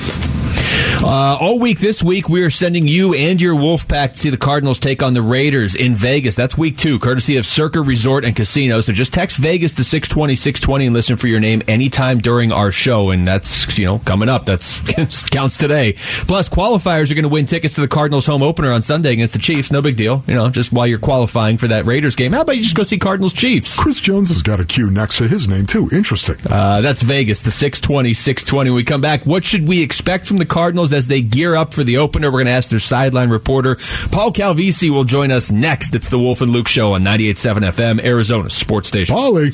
[1.00, 4.36] Uh, all week this week, we are sending you and your Wolfpack to see the
[4.36, 6.34] Cardinals take on the Raiders in Vegas.
[6.34, 8.80] That's week two, courtesy of Circa Resort and Casino.
[8.80, 12.72] So just text Vegas to 620 620 and listen for your name anytime during our
[12.72, 13.10] show.
[13.10, 14.44] And that's, you know, coming up.
[14.44, 14.80] That's
[15.30, 15.92] counts today.
[15.92, 19.34] Plus, qualifiers are going to win tickets to the Cardinals home opener on Sunday against
[19.34, 19.70] the Chiefs.
[19.70, 20.24] No big deal.
[20.26, 22.32] You know, just while you're qualifying for that Raiders game.
[22.32, 23.78] How about you just go see Cardinals Chiefs?
[23.78, 25.88] Chris Jones has got a Q next to his name, too.
[25.92, 26.38] Interesting.
[26.50, 28.70] Uh, that's Vegas, the 620, 620.
[28.70, 31.74] When we come back, what should we expect from the Cardinals as they gear up
[31.74, 32.28] for the opener?
[32.28, 33.76] We're going to ask their sideline reporter.
[34.10, 35.94] Paul Calvisi will join us next.
[35.94, 39.14] It's the Wolf and Luke Show on 98.7 FM, Arizona Sports Station.
[39.14, 39.50] Polly.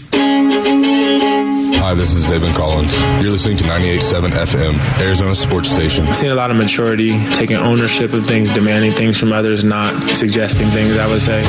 [1.84, 2.98] Hi, this is Zaven Collins.
[3.22, 6.06] You're listening to 98.7 FM, Arizona Sports Station.
[6.06, 9.92] I've seen a lot of maturity, taking ownership of things, demanding things from others, not
[10.08, 11.42] suggesting things, I would say.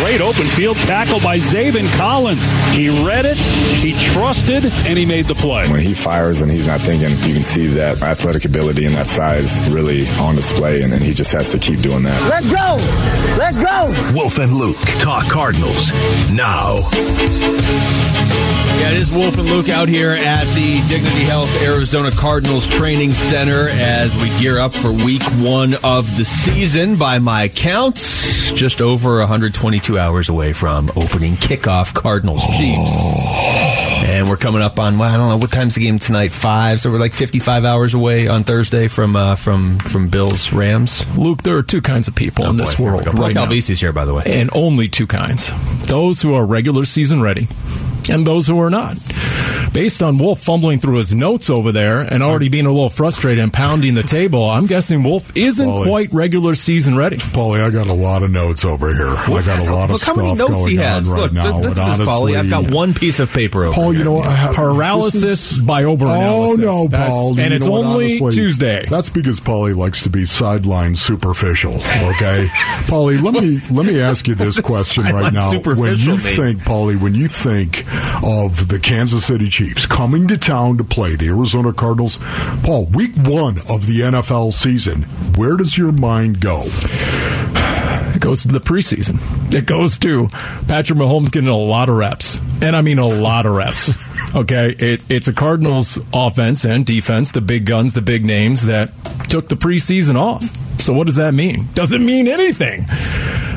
[0.00, 2.50] Great open field tackle by Zaven Collins.
[2.74, 5.70] He read it, he trusted, and he made the play.
[5.70, 9.06] When he fires and he's not thinking, you can see that athletic ability and that
[9.06, 12.20] size really on display, and then he just has to keep doing that.
[12.28, 12.78] Let's go!
[13.38, 14.12] Let's go!
[14.12, 15.92] Wolf and Luke talk Cardinals
[16.32, 16.78] now.
[18.82, 23.12] Yeah, it is Wolf and Luke out here at the Dignity Health Arizona Cardinals Training
[23.12, 26.96] Center as we gear up for week one of the season.
[26.96, 33.06] By my count, just over 122 hours away from opening kickoff Cardinals Chiefs.
[34.04, 36.32] And we're coming up on well, I don't know what time's the game tonight.
[36.32, 41.04] Five, so we're like 55 hours away on Thursday from uh, from from Bills Rams.
[41.16, 43.44] Luke, there are two kinds of people in this boy, we world right now.
[43.44, 44.24] Calvisi's here, by the way.
[44.26, 45.50] And only two kinds.
[45.86, 47.48] Those who are regular season ready
[48.08, 48.96] and those who are not.
[49.72, 53.42] Based on Wolf fumbling through his notes over there and already being a little frustrated
[53.42, 55.86] and pounding the table, I'm guessing Wolf isn't Paulie.
[55.86, 57.16] quite regular season ready.
[57.16, 59.06] Paulie, I got a lot of notes over here.
[59.08, 61.08] I got a lot of Look how stuff many notes going he on has.
[61.08, 61.44] right Look, now.
[61.46, 62.36] look, look and at this, Paulie.
[62.36, 63.82] I've got one piece of paper over here.
[63.82, 63.98] Paul, here.
[64.00, 66.52] you know, I have, Paralysis is- by overanalysis.
[66.52, 67.40] Oh no, That's- Paul!
[67.40, 68.84] and it's only honestly, Tuesday.
[68.90, 71.76] That's because Paulie likes to be sideline superficial.
[71.76, 72.46] Okay,
[72.88, 75.72] Paulie, let me let me ask you this question right Sideline now.
[75.74, 76.20] When you mate.
[76.36, 77.86] think, Paulie, when you think
[78.22, 82.18] of the Kansas City Chiefs coming to town to play the Arizona Cardinals,
[82.62, 85.02] Paul, week one of the NFL season,
[85.36, 86.64] where does your mind go?
[88.14, 89.18] It goes to the preseason.
[89.54, 90.28] It goes to
[90.68, 92.38] Patrick Mahomes getting a lot of reps.
[92.60, 93.92] And I mean a lot of reps.
[94.34, 94.74] Okay?
[94.78, 98.90] It, it's a Cardinals offense and defense, the big guns, the big names that
[99.28, 100.42] took the preseason off.
[100.80, 101.68] So what does that mean?
[101.74, 102.86] Doesn't mean anything.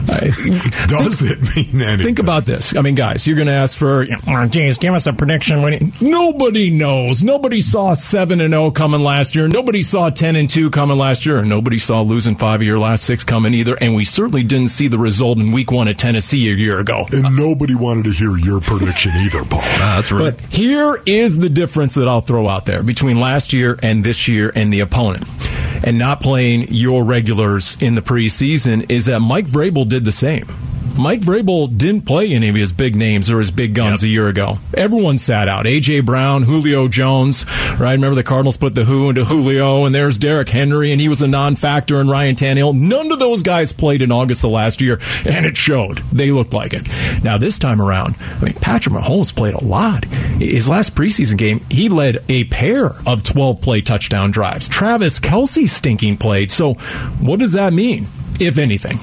[0.10, 2.04] I- Does it mean anything?
[2.06, 2.76] Think about this.
[2.76, 5.14] I mean, guys, you're going to ask for, you know, "Oh, geez, give us a
[5.14, 5.62] prediction.
[5.62, 7.24] When he-" Nobody knows.
[7.24, 9.48] Nobody saw seven and zero coming last year.
[9.48, 12.80] Nobody saw ten and two coming last year, and nobody saw losing five of your
[12.80, 13.76] last six coming either.
[13.80, 17.06] And we certainly didn't see the result in Week One at Tennessee a year ago.
[17.12, 19.62] and nobody wanted to hear your prediction either, Paul.
[19.78, 20.36] Ah, that's right.
[20.38, 24.28] But here is the difference that I'll throw out there between last year and this
[24.28, 25.26] year and the opponent.
[25.84, 30.48] And not playing your regulars in the preseason is that Mike Vrabel did the same.
[30.98, 34.08] Mike Vrabel didn't play any of his big names or his big guns yep.
[34.08, 34.58] a year ago.
[34.74, 35.68] Everyone sat out.
[35.68, 36.00] A.J.
[36.02, 37.46] Brown, Julio Jones,
[37.78, 37.92] right?
[37.92, 41.22] Remember the Cardinals put the who into Julio, and there's Derrick Henry, and he was
[41.22, 42.80] a non factor, and Ryan Tannehill.
[42.80, 45.98] None of those guys played in August of last year, and it showed.
[46.14, 46.88] They looked like it.
[47.24, 50.06] Now, this time around, I mean, Patrick Mahomes played a lot.
[50.06, 54.70] His last preseason game, he led a pair of 12 play touchdown drives.
[54.70, 56.50] Travis Kelce stinking played.
[56.50, 56.76] So,
[57.20, 58.08] what does that mean?
[58.42, 58.98] If anything.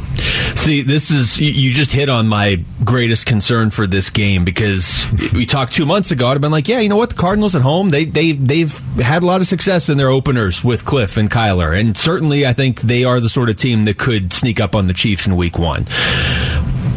[0.57, 5.47] See, this is you just hit on my greatest concern for this game because we
[5.47, 6.29] talked two months ago.
[6.29, 8.77] I'd have been like, yeah, you know what, the Cardinals at home they they they've
[8.99, 12.53] had a lot of success in their openers with Cliff and Kyler, and certainly I
[12.53, 15.37] think they are the sort of team that could sneak up on the Chiefs in
[15.37, 15.87] Week One.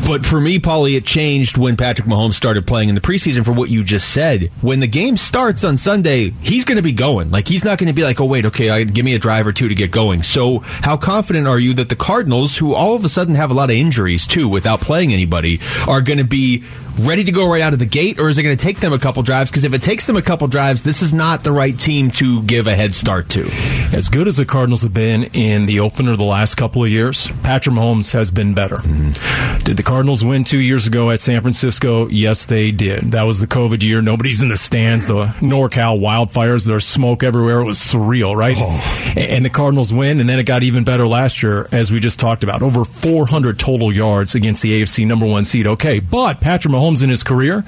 [0.06, 3.54] But for me, Paulie, it changed when Patrick Mahomes started playing in the preseason for
[3.54, 4.52] what you just said.
[4.62, 7.32] When the game starts on Sunday, he's going to be going.
[7.32, 9.52] Like, he's not going to be like, oh, wait, okay, give me a drive or
[9.52, 10.22] two to get going.
[10.22, 13.56] So, how confident are you that the Cardinals, who all of a sudden have a
[13.56, 16.64] lot of injuries too without playing anybody, are going to be
[17.00, 18.94] ready to go right out of the gate, or is it going to take them
[18.94, 19.50] a couple drives?
[19.50, 22.44] Because if it takes them a couple drives, this is not the right team to
[22.44, 23.50] give a head start to.
[23.94, 27.30] As good as the Cardinals have been in the opener the last couple of years,
[27.44, 28.78] Patrick Mahomes has been better.
[28.78, 29.58] Mm-hmm.
[29.60, 32.08] Did the Cardinals win two years ago at San Francisco?
[32.08, 33.12] Yes, they did.
[33.12, 34.02] That was the COVID year.
[34.02, 35.06] Nobody's in the stands.
[35.06, 37.60] The NorCal wildfires, there's smoke everywhere.
[37.60, 38.56] It was surreal, right?
[38.58, 39.14] Oh.
[39.18, 42.20] And the Cardinals win, and then it got even better last year, as we just
[42.20, 42.62] talked about.
[42.62, 45.68] Over 400 total yards against the AFC number one seed.
[45.68, 47.64] Okay, but Patrick Mahomes Mahomes in his career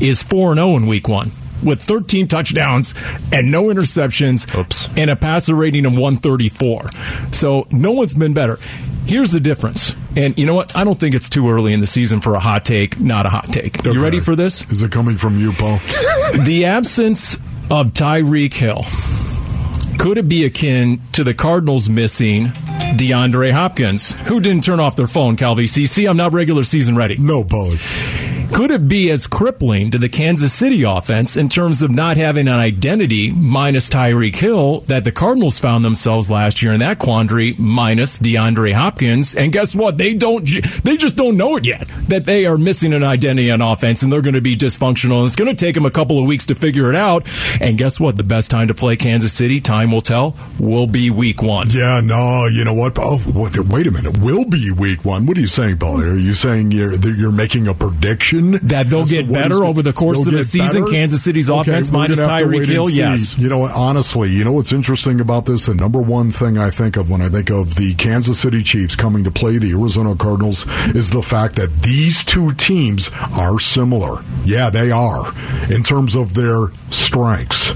[0.00, 1.30] is 4 0 in week one
[1.62, 2.94] with 13 touchdowns
[3.32, 4.88] and no interceptions Oops.
[4.96, 6.90] and a passer rating of 134.
[7.32, 8.58] So no one's been better.
[9.06, 9.94] Here's the difference.
[10.16, 10.76] And you know what?
[10.76, 13.30] I don't think it's too early in the season for a hot take, not a
[13.30, 13.78] hot take.
[13.80, 13.92] Okay.
[13.92, 14.70] You ready for this?
[14.70, 15.78] Is it coming from you, Paul?
[16.44, 17.34] the absence
[17.70, 18.84] of Tyreek Hill.
[19.98, 25.08] Could it be akin to the Cardinals missing DeAndre Hopkins, who didn't turn off their
[25.08, 25.64] phone, Calvi?
[25.64, 27.16] CC, I'm not regular season ready.
[27.18, 27.72] No, Paul.
[28.52, 32.48] Could it be as crippling to the Kansas City offense in terms of not having
[32.48, 37.54] an identity minus Tyreek Hill that the Cardinals found themselves last year in that quandary
[37.58, 39.34] minus DeAndre Hopkins?
[39.36, 39.98] And guess what?
[39.98, 40.44] They don't,
[40.82, 44.12] they just don't know it yet that they are missing an identity on offense and
[44.12, 45.18] they're going to be dysfunctional.
[45.18, 47.28] And it's going to take them a couple of weeks to figure it out.
[47.60, 48.16] And guess what?
[48.16, 51.70] The best time to play Kansas City, time will tell, will be week one.
[51.70, 52.98] Yeah, no, you know what?
[52.98, 54.18] Oh, wait a minute.
[54.18, 55.26] Will be week one.
[55.26, 56.00] What are you saying, Paul?
[56.00, 58.37] Are you saying you're, you're making a prediction?
[58.62, 60.84] That they'll get better over the course of the season.
[60.84, 60.92] Better?
[60.92, 63.36] Kansas City's okay, offense minus Tyreek Hill, yes.
[63.38, 65.66] You know, honestly, you know what's interesting about this?
[65.66, 68.96] The number one thing I think of when I think of the Kansas City Chiefs
[68.96, 74.22] coming to play the Arizona Cardinals is the fact that these two teams are similar.
[74.44, 75.32] Yeah, they are
[75.70, 77.72] in terms of their strengths.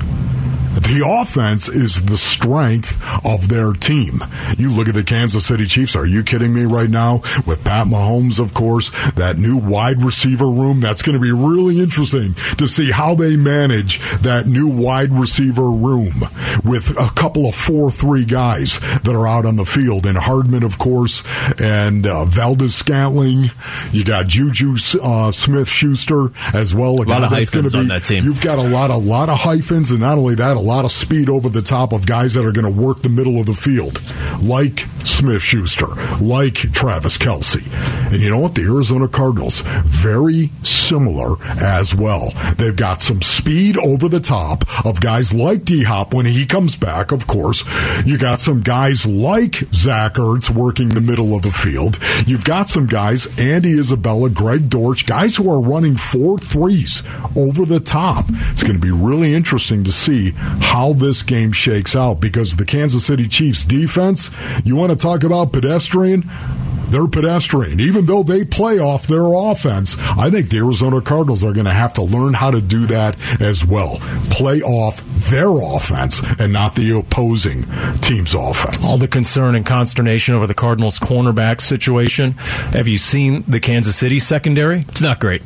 [0.92, 4.22] The offense is the strength of their team.
[4.58, 5.96] You look at the Kansas City Chiefs.
[5.96, 7.22] Are you kidding me right now?
[7.46, 10.80] With Pat Mahomes, of course, that new wide receiver room.
[10.80, 15.70] That's going to be really interesting to see how they manage that new wide receiver
[15.70, 16.12] room
[16.62, 20.04] with a couple of 4 3 guys that are out on the field.
[20.04, 21.22] And Hardman, of course,
[21.58, 23.44] and uh, Valdes-Scantling.
[23.92, 27.00] You got Juju uh, Smith Schuster as well.
[27.00, 28.24] A, a lot of hyphens be, on that team.
[28.24, 30.92] You've got a lot, a lot of hyphens, and not only that, a lot of
[30.92, 33.52] speed over the top of guys that are going to work the middle of the
[33.52, 34.00] field,
[34.42, 35.88] like Smith Schuster,
[36.20, 37.62] like Travis Kelce.
[38.12, 38.54] And you know what?
[38.54, 42.32] The Arizona Cardinals, very similar as well.
[42.56, 46.76] They've got some speed over the top of guys like D Hop when he comes
[46.76, 47.64] back, of course.
[48.04, 51.98] You got some guys like Zach Ertz working the middle of the field.
[52.26, 57.02] You've got some guys, Andy Isabella, Greg Dortch, guys who are running four threes
[57.36, 58.24] over the top.
[58.50, 60.32] It's going to be really interesting to see
[60.72, 64.30] how this game shakes out because the Kansas City Chiefs defense,
[64.64, 66.24] you want to talk about pedestrian?
[66.92, 67.80] they're pedestrian.
[67.80, 71.72] Even though they play off their offense, I think the Arizona Cardinals are going to
[71.72, 73.96] have to learn how to do that as well.
[74.30, 75.00] Play off
[75.30, 77.64] their offense and not the opposing
[78.00, 78.84] team's offense.
[78.84, 82.32] All the concern and consternation over the Cardinals' cornerback situation.
[82.72, 84.80] Have you seen the Kansas City secondary?
[84.88, 85.42] It's not great.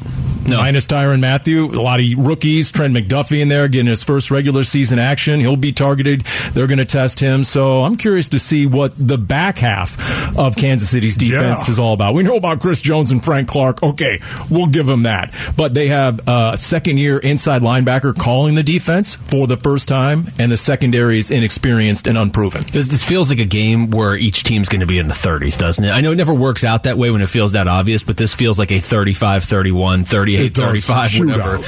[0.46, 0.58] No.
[0.58, 2.70] Minus Tyrann Mathieu, a lot of rookies.
[2.70, 5.40] Trent McDuffie in there getting his first regular season action.
[5.40, 6.22] He'll be targeted.
[6.52, 7.42] They're going to test him.
[7.42, 11.72] So I'm curious to see what the back half of Kansas City's defense defense yeah.
[11.72, 12.14] is all about.
[12.14, 13.82] We know about Chris Jones and Frank Clark.
[13.82, 14.20] Okay,
[14.50, 15.32] we'll give them that.
[15.56, 20.28] But they have a second year inside linebacker calling the defense for the first time,
[20.38, 22.62] and the secondary is inexperienced and unproven.
[22.70, 25.84] This feels like a game where each team's going to be in the 30s, doesn't
[25.84, 25.90] it?
[25.90, 28.32] I know it never works out that way when it feels that obvious, but this
[28.32, 31.56] feels like a 35 31, 38, 35, whatever.
[31.56, 31.60] Uh,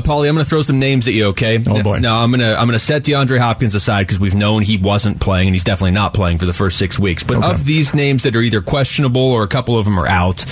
[0.00, 1.58] Paulie, I'm going to throw some names at you, okay?
[1.66, 1.98] Oh, boy.
[1.98, 4.76] No, I'm going to I'm going to set DeAndre Hopkins aside because we've known he
[4.76, 7.24] wasn't playing and he's definitely not playing for the first six weeks.
[7.24, 7.50] But Okay.
[7.50, 10.44] of these names that are either questionable or a couple of them are out,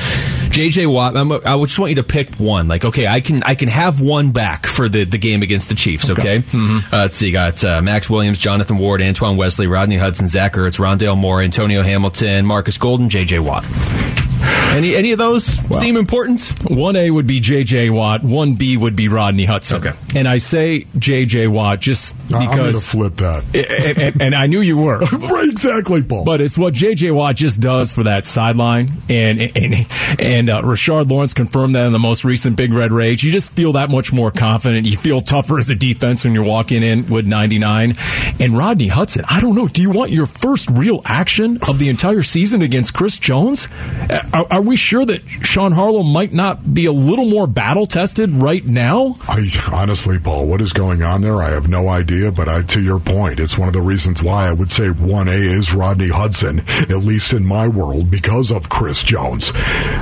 [0.50, 0.86] J.J.
[0.86, 2.66] Watt, I'm, I would just want you to pick one.
[2.66, 5.76] Like, okay, I can I can have one back for the, the game against the
[5.76, 6.42] Chiefs, okay?
[6.92, 10.54] Uh, let's see, you got uh, Max Williams, Jonathan Ward, Antoine Wesley, Rodney Hudson, Zach
[10.54, 13.38] Ertz, Rondale Moore, Antonio Hamilton, Marcus Golden, J.J.
[13.40, 13.64] Watt.
[14.40, 15.44] Any any of those
[15.80, 16.46] seem important?
[16.70, 17.90] One A would be J.J.
[17.90, 18.22] Watt.
[18.22, 19.78] One B would be Rodney Hudson.
[19.86, 19.92] Okay.
[20.14, 21.48] And I say J.J.
[21.48, 23.44] Watt just I- I'm going to flip that.
[23.54, 24.98] and, and- and I knew you were.
[25.12, 26.24] right, exactly, Paul.
[26.24, 27.10] But it's what J.J.
[27.10, 29.86] Watt just does for that sideline, and and
[30.18, 33.22] and uh, Rashard Lawrence confirmed that in the most recent Big Red Rage.
[33.24, 34.86] You just feel that much more confident.
[34.86, 37.96] You feel tougher as a defense when you're walking in with 99.
[38.38, 39.66] And Rodney Hudson, I don't know.
[39.68, 43.68] Do you want your first real action of the entire season against Chris Jones?
[44.08, 47.86] Uh, Are, are we sure that Sean Harlow might not be a little more battle
[47.86, 49.16] tested right now?
[49.28, 51.42] I honestly, Paul, what is going on there?
[51.42, 52.30] I have no idea.
[52.30, 55.28] But I, to your point, it's one of the reasons why I would say one
[55.28, 59.52] A is Rodney Hudson, at least in my world, because of Chris Jones.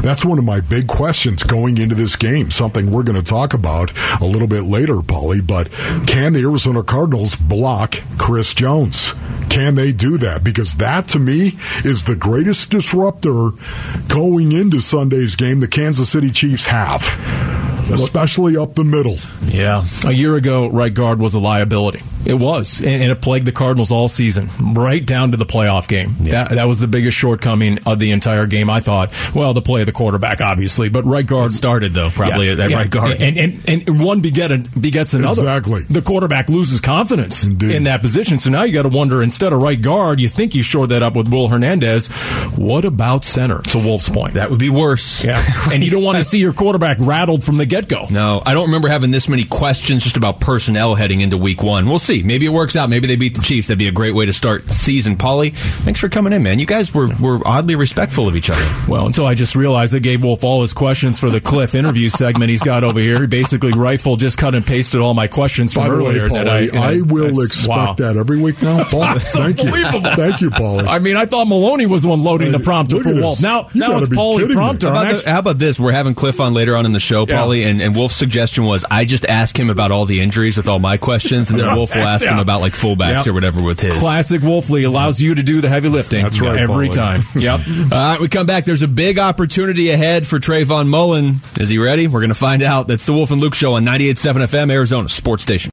[0.02, 2.50] That's one of my big questions going into this game.
[2.50, 5.46] Something we're going to talk about a little bit later, Paulie.
[5.46, 5.70] But
[6.06, 9.14] can the Arizona Cardinals block Chris Jones?
[9.48, 10.44] Can they do that?
[10.44, 13.50] Because that, to me, is the greatest disruptor
[14.18, 17.02] going into Sunday's game the Kansas City Chiefs have,
[17.90, 19.16] especially up the middle.
[19.46, 19.84] Yeah.
[20.04, 22.02] A year ago, right guard was a liability.
[22.26, 25.88] It was, and, and it plagued the Cardinals all season, right down to the playoff
[25.88, 26.14] game.
[26.20, 28.68] That, that was the biggest shortcoming of the entire game.
[28.68, 29.14] I thought.
[29.34, 32.90] Well, the play of the quarterback, obviously, but right guard started though, probably at right
[32.90, 33.22] guard.
[33.22, 35.42] and and, and, and one beget begets another.
[35.42, 35.82] Exactly.
[35.84, 37.70] The quarterback loses confidence Indeed.
[37.70, 38.38] in that position.
[38.38, 41.02] So now you got to wonder instead of right guard, you think you shored that
[41.02, 42.08] up with Will Hernandez.
[42.56, 43.62] What about center?
[43.62, 45.24] To Wolf's point, That would be worse.
[45.24, 48.06] yeah, and you don't want to see your quarterback rattled from the get go.
[48.10, 51.88] No, I don't remember having this many questions just about personnel heading into week one.
[51.88, 52.22] We'll see.
[52.22, 52.88] Maybe it works out.
[52.88, 53.68] Maybe they beat the Chiefs.
[53.68, 55.16] That'd be a great way to start season.
[55.16, 56.58] Paulie, thanks for coming in, man.
[56.58, 58.64] You guys were, were oddly respectful of each other.
[58.88, 62.08] Well, until I just realized I gave Wolf all his questions for the Cliff interview
[62.08, 63.20] segment he's got over here.
[63.20, 66.28] He basically rifled, just cut and pasted all my questions from By the way, earlier.
[66.30, 67.92] that I, Paulie, I, will expect wow.
[67.94, 68.84] that every week now.
[68.90, 69.66] Paul, thank you.
[69.70, 70.10] unbelievable.
[70.16, 70.86] Thank you, Paulie.
[70.86, 73.22] I mean, I thought Maloney was the one loading the prompter for at this.
[73.22, 73.42] Wolf.
[73.42, 74.88] Now, You now it's be Paulie prompter.
[74.92, 75.78] How about, the- how about this?
[75.78, 77.36] We're having Cliff on later on in the show, Yeah.
[77.42, 80.68] Paulie, and, and Wolf's suggestion was I just ask him about all the injuries with
[80.68, 83.26] all my questions, and then Wolf will ask him about like fullbacks Yep.
[83.28, 83.96] or whatever with his.
[83.98, 86.22] Classic Wolfley allows you to do the heavy lifting.
[86.22, 86.94] That's right, Every Paulie.
[86.94, 87.22] time.
[87.38, 87.60] Yep.
[87.92, 88.64] All right, we come back.
[88.64, 91.40] There's a big opportunity ahead for Trayvon Mullen.
[91.60, 92.06] Is he ready?
[92.08, 92.88] We're going to find out.
[92.88, 95.70] That's the Wolf and Luke Show on 98.7 FM, Arizona Sports Station.